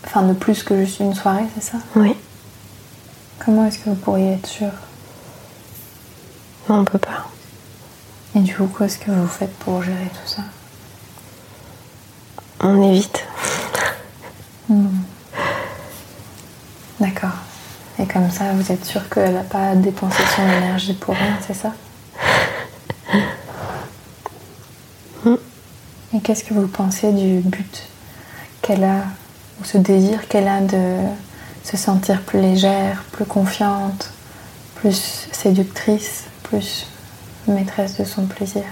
[0.06, 2.14] enfin de plus que juste une soirée, c'est ça Oui,
[3.44, 4.70] Comment est-ce que vous pourriez être sûr
[6.68, 7.28] non, on peut pas.
[8.34, 10.42] Et du coup, qu'est-ce que vous faites pour gérer tout ça
[12.60, 13.24] On évite.
[14.68, 14.88] Hmm.
[16.98, 17.36] D'accord.
[18.00, 21.54] Et comme ça, vous êtes sûr qu'elle n'a pas dépensé son énergie pour rien, c'est
[21.54, 21.72] ça
[25.24, 25.36] Hmm.
[26.14, 27.88] Et qu'est-ce que vous pensez du but
[28.60, 29.04] qu'elle a,
[29.60, 30.96] ou ce désir qu'elle a de
[31.64, 34.10] se sentir plus légère, plus confiante,
[34.76, 36.86] plus séductrice, plus
[37.48, 38.62] maîtresse de son plaisir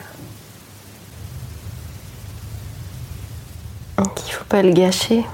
[3.98, 5.24] Donc il faut pas le gâcher.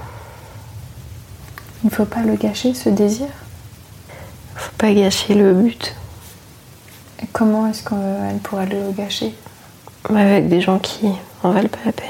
[1.83, 3.27] Il ne faut pas le gâcher, ce désir
[4.55, 5.95] Il faut pas gâcher le but
[7.21, 9.35] Et comment est-ce qu'elle pourrait le gâcher?
[10.09, 11.07] Avec des gens qui
[11.43, 12.09] en valent pas la peine.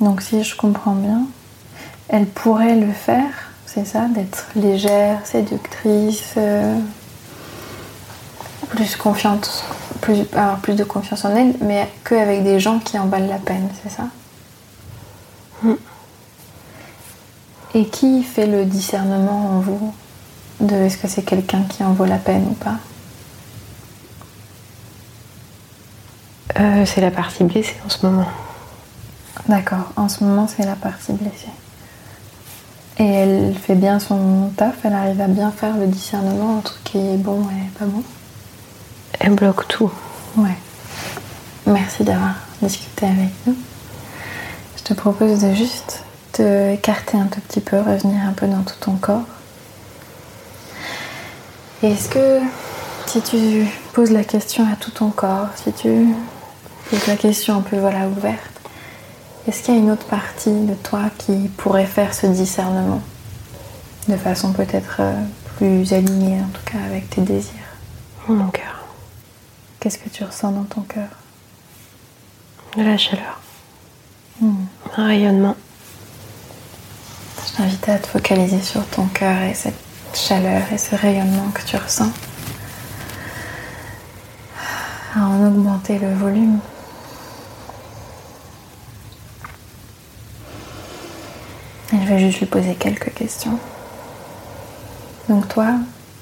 [0.00, 1.22] Donc si je comprends bien,
[2.08, 6.78] elle pourrait le faire, c'est ça, d'être légère, séductrice, euh,
[8.68, 9.64] plus confiante,
[10.00, 13.38] plus, avoir plus de confiance en elle, mais qu'avec des gens qui en valent la
[13.38, 14.04] peine, c'est ça
[15.62, 15.74] Mm.
[17.74, 19.94] Et qui fait le discernement en vous
[20.60, 22.76] de est-ce que c'est quelqu'un qui en vaut la peine ou pas
[26.58, 28.28] Euh, c'est la partie blessée en ce moment.
[29.46, 31.50] D'accord, en ce moment c'est la partie blessée.
[32.98, 36.98] Et elle fait bien son taf, elle arrive à bien faire le discernement entre qui
[36.98, 38.02] est bon et pas bon.
[39.20, 39.90] Elle bloque tout.
[40.36, 40.56] Ouais.
[41.66, 43.56] Merci d'avoir discuté avec nous.
[44.78, 48.62] Je te propose de juste te écarter un tout petit peu, revenir un peu dans
[48.62, 49.24] tout ton corps.
[51.82, 52.40] Est-ce que
[53.06, 56.14] si tu poses la question à tout ton corps, si tu
[56.90, 58.55] poses la question un peu voilà ouverte,
[59.46, 63.00] est-ce qu'il y a une autre partie de toi qui pourrait faire ce discernement
[64.08, 65.22] de façon peut-être euh,
[65.56, 67.52] plus alignée, en tout cas avec tes désirs?
[68.28, 68.84] Mon cœur.
[69.78, 71.08] Qu'est-ce que tu ressens dans ton cœur?
[72.76, 73.40] De la chaleur.
[74.40, 74.64] Hmm.
[74.96, 75.56] Un rayonnement.
[77.46, 79.78] Je t'invite à te focaliser sur ton cœur et cette
[80.12, 82.10] chaleur et ce rayonnement que tu ressens.
[85.14, 86.58] À en augmenter le volume.
[92.06, 93.58] Je vais juste lui poser quelques questions.
[95.28, 95.74] Donc toi,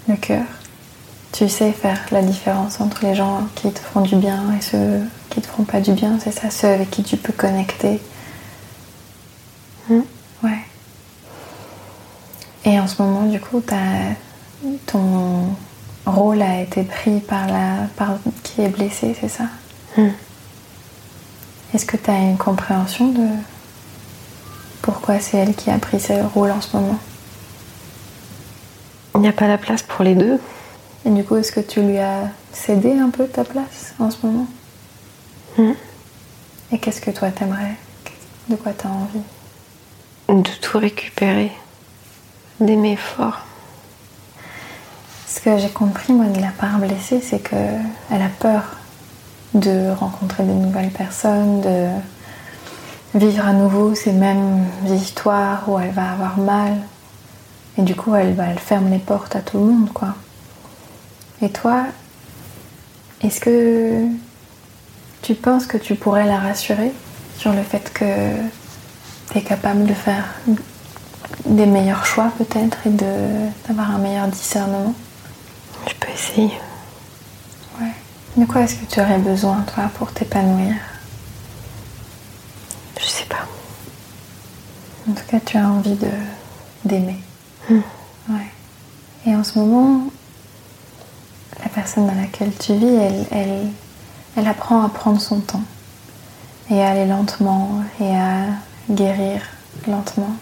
[0.08, 0.44] le cœur,
[1.32, 5.00] tu sais faire la différence entre les gens qui te font du bien et ceux
[5.28, 8.00] qui te font pas du bien, c'est ça, ceux avec qui tu peux connecter?
[9.90, 10.00] Hmm.
[10.42, 10.58] Ouais.
[12.64, 13.62] Et en ce moment, du coup,
[14.86, 15.48] ton
[16.06, 19.44] rôle a été pris par la par qui est blessée, c'est ça?
[19.98, 20.08] Hmm.
[21.74, 23.26] Est-ce que tu as une compréhension de
[24.84, 26.98] pourquoi c'est elle qui a pris ce rôle en ce moment
[29.14, 30.38] Il n'y a pas la place pour les deux.
[31.06, 34.18] Et du coup, est-ce que tu lui as cédé un peu ta place en ce
[34.26, 34.46] moment?
[35.56, 35.72] Hmm.
[36.70, 37.76] Et qu'est-ce que toi t'aimerais?
[38.50, 39.22] De quoi t'as envie?
[40.28, 41.52] De tout récupérer.
[42.60, 43.38] D'aimer fort.
[45.26, 47.56] Ce que j'ai compris, moi, de la part blessée, c'est que
[48.10, 48.64] elle a peur
[49.54, 51.88] de rencontrer de nouvelles personnes, de
[53.14, 56.78] vivre à nouveau ces mêmes histoires où elle va avoir mal.
[57.78, 60.14] Et du coup, elle, ferme les portes à tout le monde, quoi.
[61.42, 61.86] Et toi,
[63.20, 64.06] est-ce que
[65.22, 66.92] tu penses que tu pourrais la rassurer
[67.38, 68.04] sur le fait que
[69.32, 70.34] tu es capable de faire
[71.46, 74.94] des meilleurs choix peut-être et d'avoir un meilleur discernement?
[75.88, 76.52] Je peux essayer.
[77.80, 77.92] Ouais.
[78.36, 80.74] De quoi est-ce que tu aurais besoin, toi, pour t'épanouir?
[82.98, 83.46] Je sais pas.
[85.08, 86.08] En tout cas, tu as envie de
[86.84, 87.18] d'aimer.
[87.68, 87.80] Hmm.
[88.28, 88.50] Ouais.
[89.26, 90.10] Et en ce moment,
[91.62, 93.68] la personne dans laquelle tu vis, elle, elle,
[94.36, 95.62] elle apprend à prendre son temps
[96.70, 98.46] et à aller lentement et à
[98.90, 99.40] guérir
[99.86, 100.34] lentement.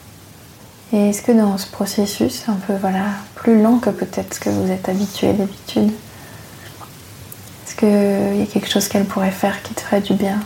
[0.92, 4.50] Et est-ce que dans ce processus, un peu voilà, plus lent que peut-être ce que
[4.50, 5.90] vous êtes habitué d'habitude,
[7.66, 10.40] est-ce qu'il y a quelque chose qu'elle pourrait faire qui te ferait du bien?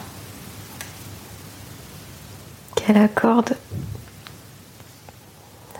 [2.87, 3.57] Qu'elle accorde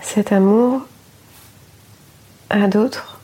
[0.03, 0.81] cet amour
[2.51, 3.21] à d'autres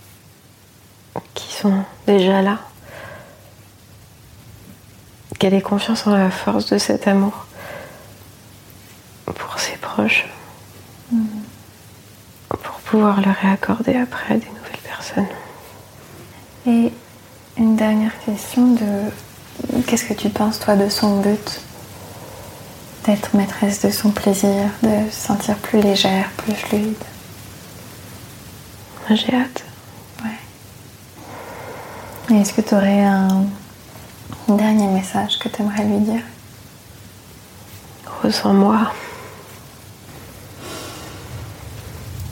[1.35, 2.61] qui sont déjà là.
[5.41, 7.47] Qu'elle ait confiance en la force de cet amour
[9.24, 10.28] pour ses proches.
[12.51, 15.26] Pour pouvoir le réaccorder après à des nouvelles personnes.
[16.68, 16.93] Et
[17.57, 21.62] une dernière question de qu'est-ce que tu penses toi de son but?
[23.05, 26.95] D'être maîtresse de son plaisir, de se sentir plus légère, plus fluide.
[29.11, 29.65] J'ai hâte.
[30.25, 30.31] Ouais.
[32.31, 33.45] Et est-ce que tu aurais un
[34.49, 36.23] dernier message que tu aimerais lui dire?
[38.23, 38.93] Ressens-moi.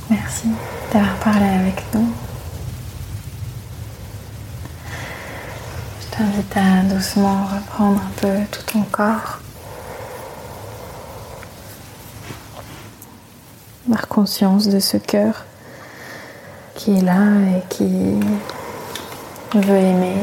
[0.08, 0.48] Merci
[0.92, 2.12] d'avoir parlé avec nous.
[6.00, 9.40] Je t'invite à doucement reprendre un peu tout ton corps.
[13.90, 15.44] Avoir conscience de ce cœur
[16.76, 17.18] qui est là
[17.56, 17.88] et qui
[19.54, 20.14] veut aimer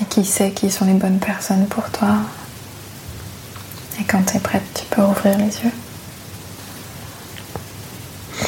[0.00, 2.14] et qui sait qui sont les bonnes personnes pour toi.
[4.00, 5.72] Et quand tu es prête, tu peux ouvrir les yeux.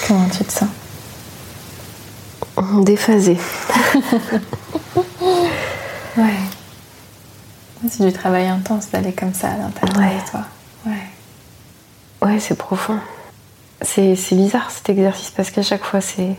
[0.09, 0.69] Comment tu te sens?
[2.85, 3.39] Déphasé.
[6.15, 6.37] Ouais.
[7.91, 10.17] C'est du travail intense d'aller comme ça à l'intérieur Ouais.
[10.23, 10.41] de toi.
[10.85, 12.31] Ouais.
[12.35, 12.99] Ouais, c'est profond.
[13.83, 16.35] C'est bizarre cet exercice parce qu'à chaque fois, c'est.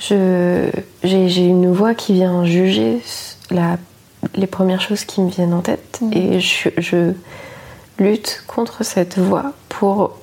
[0.00, 0.70] je-
[1.04, 3.00] J'ai une voix qui vient juger
[3.50, 3.76] la,
[4.34, 6.12] les premières choses qui me viennent en tête Mhm.
[6.12, 7.12] et je, je
[7.98, 10.16] lutte contre cette voix pour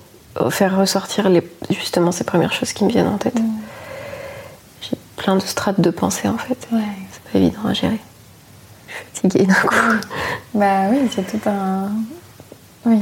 [0.49, 3.39] faire ressortir les, justement ces premières choses qui me viennent en tête.
[3.39, 3.51] Mhm.
[4.81, 6.67] J'ai plein de strates de pensée en fait.
[6.71, 6.81] Ouais.
[7.11, 7.99] C'est pas évident à gérer.
[8.87, 9.75] Je suis fatiguée d'un coup.
[10.53, 11.89] Bah oui, c'est tout un.
[12.85, 12.99] Oui.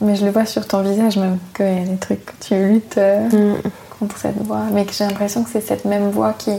[0.00, 2.54] Mais je le vois sur ton visage même, qu'il y a des trucs que tu
[2.56, 3.56] luttes euh, Mm.
[4.00, 4.62] contre cette voix.
[4.72, 6.50] Mais que j'ai l'impression que c'est cette même voix qui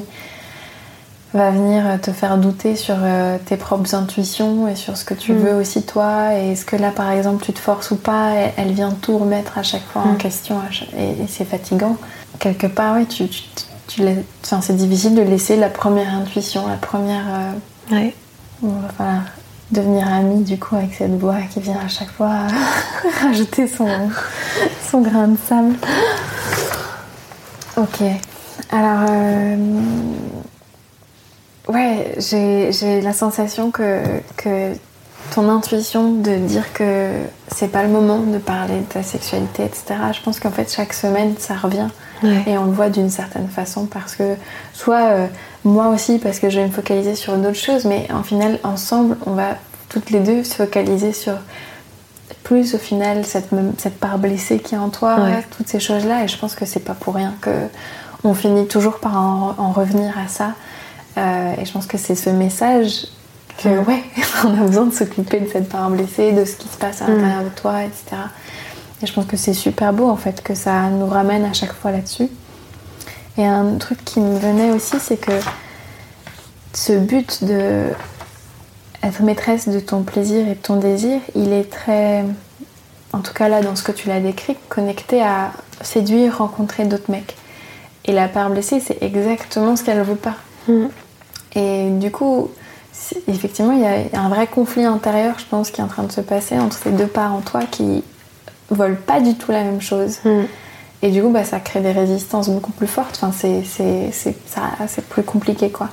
[1.33, 5.33] va venir te faire douter sur euh, tes propres intuitions et sur ce que tu
[5.33, 5.37] Mm.
[5.37, 6.33] veux aussi toi.
[6.35, 9.57] Et est-ce que là, par exemple, tu te forces ou pas Elle vient tout remettre
[9.57, 10.17] à chaque fois en Mm.
[10.17, 11.97] question chaque- et, et c'est fatigant.
[12.39, 13.41] Quelque part, oui, tu, tu,
[13.87, 17.23] tu lais- enfin, c'est difficile de laisser la première intuition, la première.
[17.91, 18.13] euh, Ouais.
[18.97, 19.21] falloir
[19.71, 22.47] devenir ami du coup avec cette voix qui vient à chaque fois
[23.21, 24.09] rajouter son,
[24.89, 25.75] son grain de sable.
[27.77, 28.01] Ok.
[28.71, 29.57] Alors, euh,
[31.67, 34.01] ouais, j'ai la sensation que,
[34.37, 34.73] que
[35.33, 37.09] ton intuition de dire que
[37.47, 39.95] c'est pas le moment de parler de ta sexualité, etc.
[40.13, 41.89] Je pense qu'en fait, chaque semaine, ça revient.
[42.23, 44.35] Et on le voit d'une certaine façon parce que,
[44.73, 45.27] soit euh,
[45.63, 49.17] moi aussi, parce que je vais me focaliser sur d'autres choses, mais en final, ensemble,
[49.25, 49.57] on va
[49.89, 51.35] toutes les deux se focaliser sur
[52.43, 55.17] plus au final cette, cette part blessée qui est en toi,
[55.57, 56.23] toutes ces choses-là.
[56.23, 57.51] Et je pense que c'est pas pour rien que
[58.25, 60.53] on finit toujours par en, revenir à ça.
[61.17, 63.07] Euh, et je pense que c'est ce message
[63.57, 64.03] que, ouais,
[64.43, 67.07] on a besoin de s'occuper de cette part blessée, de ce qui se passe à
[67.07, 68.21] l'intérieur de toi, etc.
[69.05, 71.73] Et je pense que c'est super beau en fait que ça nous ramène à chaque
[71.73, 72.27] fois là-dessus.
[73.37, 75.31] Et un truc qui me venait aussi, c'est que
[76.73, 77.83] ce but de
[79.03, 82.25] être maîtresse de ton plaisir et de ton désir, il est très,
[83.13, 85.51] en tout cas là dans ce que tu l'as décrit, connecté à
[85.81, 87.35] séduire, rencontrer d'autres mecs.
[88.05, 90.35] Et la part blessée, c'est exactement ce qu'elle ne veut pas.
[90.67, 90.85] Mm.
[91.53, 92.49] Et du coup,
[93.27, 96.11] effectivement, il y a un vrai conflit intérieur, je pense, qui est en train de
[96.11, 98.03] se passer entre ces deux parts en toi qui
[98.71, 100.19] veulent pas du tout la même chose.
[100.23, 100.43] Mm.
[101.01, 103.19] Et du coup, bah, ça crée des résistances beaucoup plus fortes.
[103.21, 105.89] Enfin, c'est plus compliqué, quoi.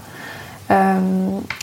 [0.71, 0.99] Euh,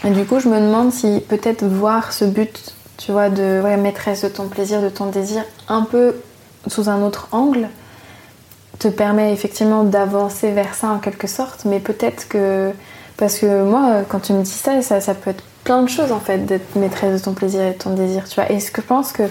[0.04, 4.24] et du coup, je me demande si peut-être voir ce but, tu vois, de maîtresse
[4.24, 6.16] de ton plaisir, de ton désir, un peu
[6.68, 7.70] sous un autre angle,
[8.78, 12.72] te permet effectivement d'avancer vers ça en quelque sorte, mais peut-être que.
[13.18, 16.12] Parce que moi, quand tu me dis ça, ça, ça peut être plein de choses
[16.12, 18.52] en fait, d'être maîtresse de ton plaisir et de ton désir, tu vois.
[18.52, 19.22] Et ce que je pense que,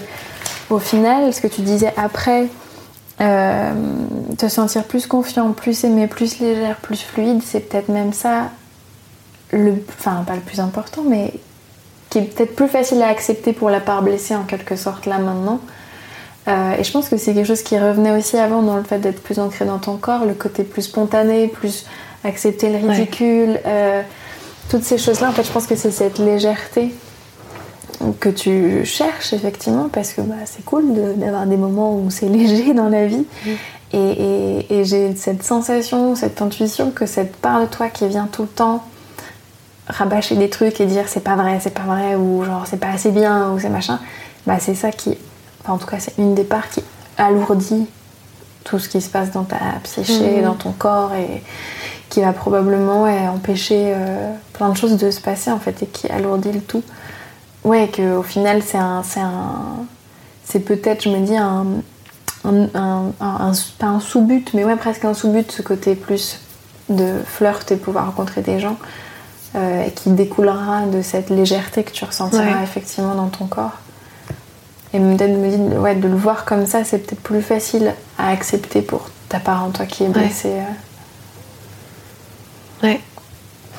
[0.69, 2.47] au final, ce que tu disais après,
[3.19, 3.73] euh,
[4.37, 8.51] te sentir plus confiant, plus aimé, plus légère, plus fluide, c'est peut-être même ça
[9.51, 11.33] le, enfin pas le plus important, mais
[12.09, 15.17] qui est peut-être plus facile à accepter pour la part blessée en quelque sorte là
[15.17, 15.59] maintenant.
[16.47, 18.99] Euh, et je pense que c'est quelque chose qui revenait aussi avant dans le fait
[18.99, 21.85] d'être plus ancré dans ton corps, le côté plus spontané, plus
[22.23, 24.01] accepter le ridicule, euh,
[24.69, 25.29] toutes ces choses-là.
[25.29, 26.93] En fait, je pense que c'est cette légèreté
[28.19, 32.73] que tu cherches effectivement parce que bah, c'est cool d'avoir des moments où c'est léger
[32.75, 33.25] dans la vie.
[33.45, 33.49] Mm.
[33.91, 38.43] Et, et j'ai cette sensation, cette intuition que cette part de toi qui vient tout
[38.43, 38.83] le temps
[39.89, 42.89] rabâcher des trucs et dire c'est pas vrai, c'est pas vrai, ou genre c'est pas
[42.89, 43.99] assez bien, ou c'est machin,
[44.45, 45.17] bah c'est ça qui,
[45.67, 46.83] en tout cas c'est une des parts qui
[47.17, 47.87] alourdit
[48.63, 50.43] tout ce qui se passe dans ta psyché, mhm.
[50.43, 51.41] dans ton corps et
[52.09, 56.07] qui va probablement empêcher euh, plein de choses de se passer en fait et qui
[56.07, 56.83] alourdit le tout.
[57.63, 59.03] Ouais, que au final c'est un,
[60.43, 61.65] c'est peut-être, je me dis un,
[62.45, 66.39] un, un pas un sous-but, mais ouais presque un sous-but, ce côté plus
[66.89, 68.77] de flirt et pouvoir rencontrer des gens
[69.55, 73.77] euh, qui découlera de cette légèreté que tu ressentiras effectivement dans ton corps.
[74.93, 78.29] Et peut-être me dire, ouais, de le voir comme ça, c'est peut-être plus facile à
[78.29, 80.49] accepter pour ta part en toi qui est blessée.
[80.49, 80.88] Euh.
[82.83, 82.99] Ouais.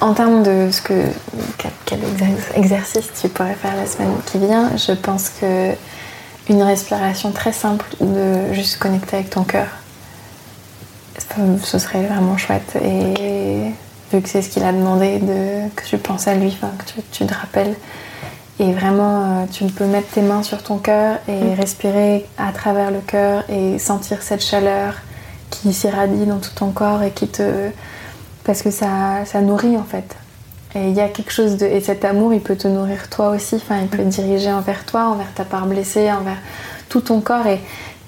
[0.00, 1.04] En termes de ce que
[1.86, 2.00] quel,
[2.54, 5.72] exercice tu pourrais faire la semaine qui vient, je pense que
[6.48, 9.68] une respiration très simple de juste connecter avec ton cœur,
[11.62, 13.72] ce serait vraiment chouette et
[14.12, 17.26] vu que c'est ce qu'il a demandé, de, que tu penses à lui, que tu,
[17.26, 17.74] te rappelles.
[18.58, 21.54] Et vraiment, euh, tu peux mettre tes mains sur ton cœur et mm.
[21.54, 24.94] respirer à travers le cœur et sentir cette chaleur
[25.50, 27.70] qui s'irradie dans tout ton corps et qui te.
[28.44, 30.16] Parce que ça, ça nourrit en fait.
[30.74, 31.66] Et il y a quelque chose de.
[31.66, 33.56] Et cet amour, il peut te nourrir toi aussi.
[33.56, 36.38] Enfin, il peut te diriger envers toi, envers ta part blessée, envers
[36.88, 37.46] tout ton corps.
[37.46, 37.60] Et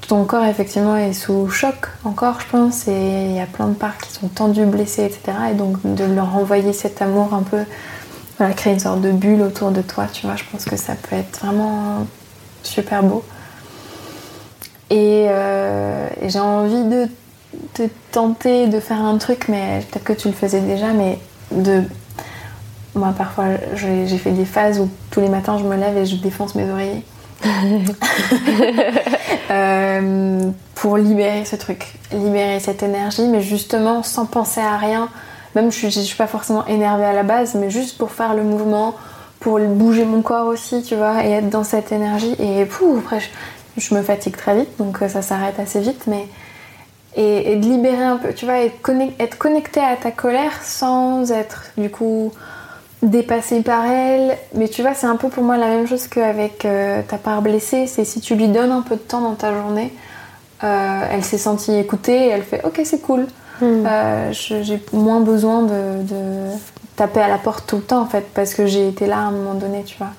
[0.08, 3.74] ton corps effectivement est sous choc encore je pense et il y a plein de
[3.74, 5.38] parts qui sont tendues, blessées, etc.
[5.52, 7.64] Et donc de leur envoyer cet amour un peu,
[8.38, 10.94] voilà, créer une sorte de bulle autour de toi, tu vois, je pense que ça
[10.94, 12.06] peut être vraiment
[12.62, 13.24] super beau.
[14.90, 17.08] Et, euh, j'ai envie de
[17.74, 21.18] te tenter de faire un truc, mais peut-être que tu le faisais déjà, mais
[21.50, 21.82] de...
[22.94, 26.16] Moi parfois j'ai fait des phases où tous les matins je me lève et je
[26.16, 27.04] défonce mes oreillers.
[29.50, 35.10] Euh, pour libérer ce truc, libérer cette énergie, mais justement sans penser à rien.
[35.54, 38.44] Même je suis, suis pas forcément énervée à la base, mais juste pour faire le
[38.44, 38.94] mouvement,
[39.40, 42.34] pour bouger mon corps aussi, tu vois, et être dans cette énergie.
[42.38, 43.20] Et pouf, après,
[43.76, 46.26] je, me fatigue très vite, donc euh, ça s'arrête assez vite, mais.
[47.14, 51.64] Et, de libérer un peu, tu vois, être, être connecté à ta colère sans être
[51.76, 52.32] du coup
[53.02, 54.38] dépassé par elle.
[54.54, 57.42] Mais tu vois, c'est un peu pour moi la même chose qu'avec euh, ta part
[57.42, 57.86] blessée.
[57.86, 59.92] C'est si tu lui donnes un peu de temps dans ta journée,
[60.64, 63.26] euh, elle s'est sentie écoutée et elle fait Ok, c'est cool.
[63.60, 63.84] Hmm.
[63.86, 66.04] Euh, j'ai moins besoin de,
[66.96, 69.20] taper à la porte tout le temps en fait, parce que j'ai été là à
[69.20, 70.10] un moment donné, tu vois.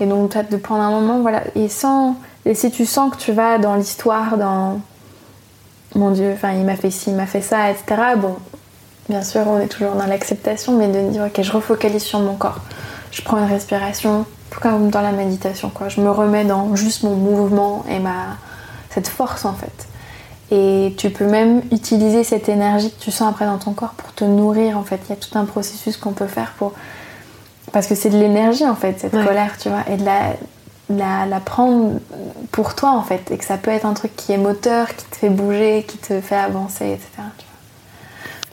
[0.00, 1.42] Et donc, de prendre un moment, voilà.
[1.54, 4.80] Et, sans, et si tu sens que tu vas dans l'histoire, dans
[5.94, 7.84] mon Dieu, enfin, il m'a fait ci, il m'a fait ça, etc.
[8.16, 8.36] Bon,
[9.08, 12.34] bien sûr, on est toujours dans l'acceptation, mais de dire, ok, je refocalise sur mon
[12.34, 12.60] corps.
[13.10, 14.24] Je prends une respiration,
[14.60, 15.88] comme dans la méditation, quoi.
[15.88, 18.36] Je me remets dans juste mon mouvement et ma
[18.92, 19.88] cette force en fait.
[20.50, 24.12] Et tu peux même utiliser cette énergie que tu sens après dans ton corps pour
[24.12, 25.00] te nourrir en fait.
[25.06, 26.74] Il y a tout un processus qu'on peut faire pour
[27.72, 30.34] parce que c'est de l'énergie en fait cette colère, tu vois, et de la
[30.98, 32.00] la, la, prendre
[32.50, 35.04] pour toi en fait, et que ça peut être un truc qui est moteur, qui
[35.04, 37.22] te fait bouger, qui te fait avancer, etc.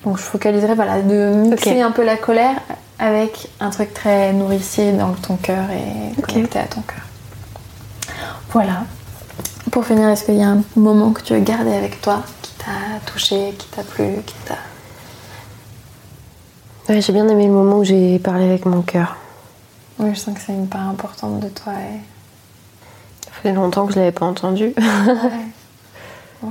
[0.04, 2.56] Donc je focaliserai voilà, de mixer un peu la colère
[3.00, 7.04] avec un truc très nourricier dans ton cœur et connecté à ton cœur.
[8.52, 8.84] Voilà.
[9.72, 12.52] Pour finir, est-ce qu'il y a un moment que tu veux garder avec toi qui
[12.54, 14.56] t'a touché, qui t'a plu, qui t'a.
[16.92, 19.16] Ouais, j'ai bien aimé le moment où j'ai parlé avec mon cœur.
[20.00, 21.74] Oui, je sens que c'est une part importante de toi.
[21.74, 22.00] Et...
[23.42, 24.74] Fait longtemps que je l'avais pas entendu.
[26.44, 26.50] ouais.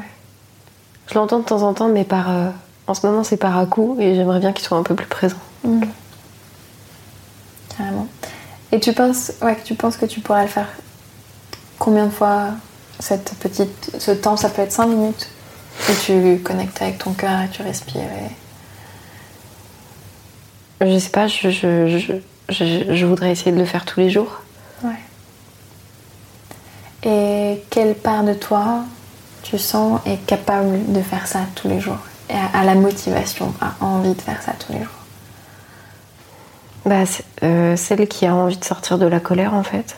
[1.07, 2.31] Je l'entends de temps en temps, mais par.
[2.31, 2.51] Euh,
[2.87, 5.07] en ce moment, c'est par à coup et j'aimerais bien qu'il soit un peu plus
[5.07, 5.37] présent.
[5.63, 5.83] Mm.
[7.77, 8.09] Carrément.
[8.73, 10.69] Et tu penses, ouais, tu penses que tu pourrais le faire
[11.79, 12.49] combien de fois
[12.99, 15.29] cette petite, ce temps Ça peut être 5 minutes.
[15.91, 18.03] Et tu connectes avec ton cœur et tu respires.
[20.81, 21.99] Je sais pas, je, je,
[22.49, 24.43] je, je, voudrais essayer de le faire tous les jours.
[24.83, 24.91] Ouais.
[27.49, 28.81] Et quelle part de toi
[29.43, 31.99] tu sens est capable de faire ça tous les jours
[32.29, 34.89] et à, la motivation, à envie de faire ça tous les jours?
[36.85, 37.05] Bah,
[37.43, 39.97] euh, Celle qui a envie de sortir de la colère en fait.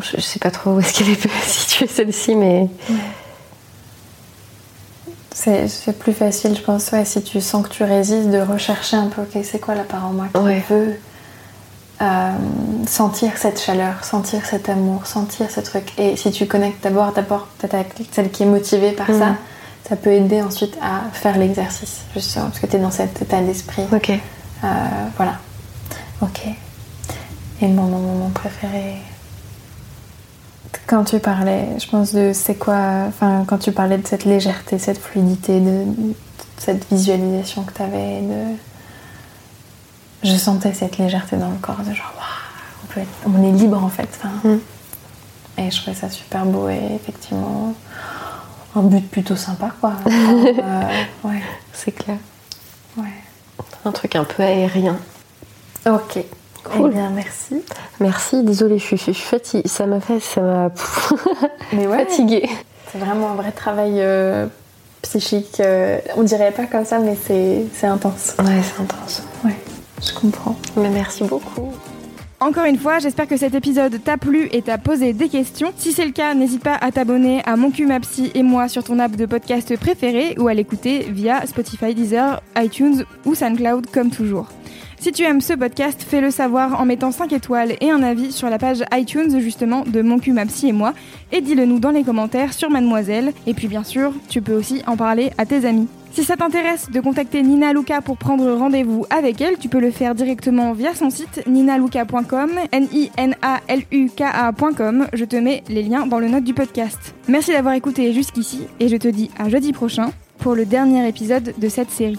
[0.00, 2.68] Je, sais pas trop où est-ce qu'elle est située celle-ci, mais.
[5.32, 9.06] C'est plus facile, je pense, ouais, si tu sens que tu résistes, de rechercher un
[9.06, 10.98] peu, ok, c'est quoi la part en moi qui veut
[12.00, 12.32] euh,
[12.86, 15.92] sentir cette chaleur, sentir cet amour, sentir ce truc.
[15.98, 19.36] Et si tu connectes d'abord, d'abord peut-être avec celle qui est motivée par ça, mm.
[19.88, 23.40] ça peut aider ensuite à faire l'exercice, justement, parce que tu es dans cet état
[23.40, 23.82] d'esprit.
[23.92, 24.10] Ok.
[24.10, 24.66] Euh,
[25.16, 25.38] voilà.
[26.22, 26.42] Ok.
[27.60, 28.98] Et mon moment préféré
[30.88, 34.78] quand tu parlais, je pense de c'est quoi, enfin quand tu parlais de cette légèreté,
[34.78, 35.84] cette fluidité, de,
[36.56, 38.56] cette visualisation que tu avais, de...
[40.22, 42.12] je sentais cette légèreté dans le corps, de genre
[42.84, 44.08] on, peut être, on est libre en fait.
[44.44, 44.56] Mm.
[45.58, 47.74] Et je trouvais ça super beau et effectivement
[48.76, 49.94] un but plutôt sympa quoi.
[50.08, 50.82] Euh,
[51.24, 51.42] ouais.
[51.72, 52.18] C'est clair.
[52.96, 53.04] Ouais.
[53.84, 54.98] Un truc un peu aérien.
[55.86, 56.18] Ok.
[56.64, 56.90] Cool.
[56.90, 57.62] Eh bien, merci.
[58.00, 59.68] Merci, désolée, je suis, fatiguée.
[59.68, 60.70] Ça m'a fait, ça m'a
[61.96, 62.48] fatiguée.
[62.92, 64.46] C'est vraiment un vrai travail euh,
[65.02, 65.60] psychique.
[65.60, 68.34] Euh, on dirait pas comme ça, mais c'est intense.
[68.38, 69.22] Ouais, c'est intense.
[69.44, 69.56] Ouais,
[70.02, 70.56] je comprends.
[70.76, 71.72] Mais merci beaucoup.
[72.40, 75.72] Encore une fois, j'espère que cet épisode t'a plu et t'a posé des questions.
[75.76, 77.98] Si c'est le cas, n'hésite pas à t'abonner à Mon cul, ma
[78.32, 83.04] et moi sur ton app de podcast préféré ou à l'écouter via Spotify, Deezer, iTunes
[83.24, 84.46] ou SoundCloud comme toujours.
[85.00, 88.48] Si tu aimes ce podcast, fais-le savoir en mettant 5 étoiles et un avis sur
[88.48, 90.94] la page iTunes justement de Mon cul, ma et moi
[91.32, 93.32] et dis-le nous dans les commentaires sur Mademoiselle.
[93.48, 95.88] Et puis bien sûr, tu peux aussi en parler à tes amis.
[96.18, 99.92] Si ça t'intéresse de contacter Nina Luca pour prendre rendez-vous avec elle, tu peux le
[99.92, 103.36] faire directement via son site ninaluka.com, N-I-N-A-L-U-K-A.com.
[105.12, 107.14] Je te mets les liens dans le note du podcast.
[107.28, 111.54] Merci d'avoir écouté jusqu'ici et je te dis à jeudi prochain pour le dernier épisode
[111.56, 112.18] de cette série.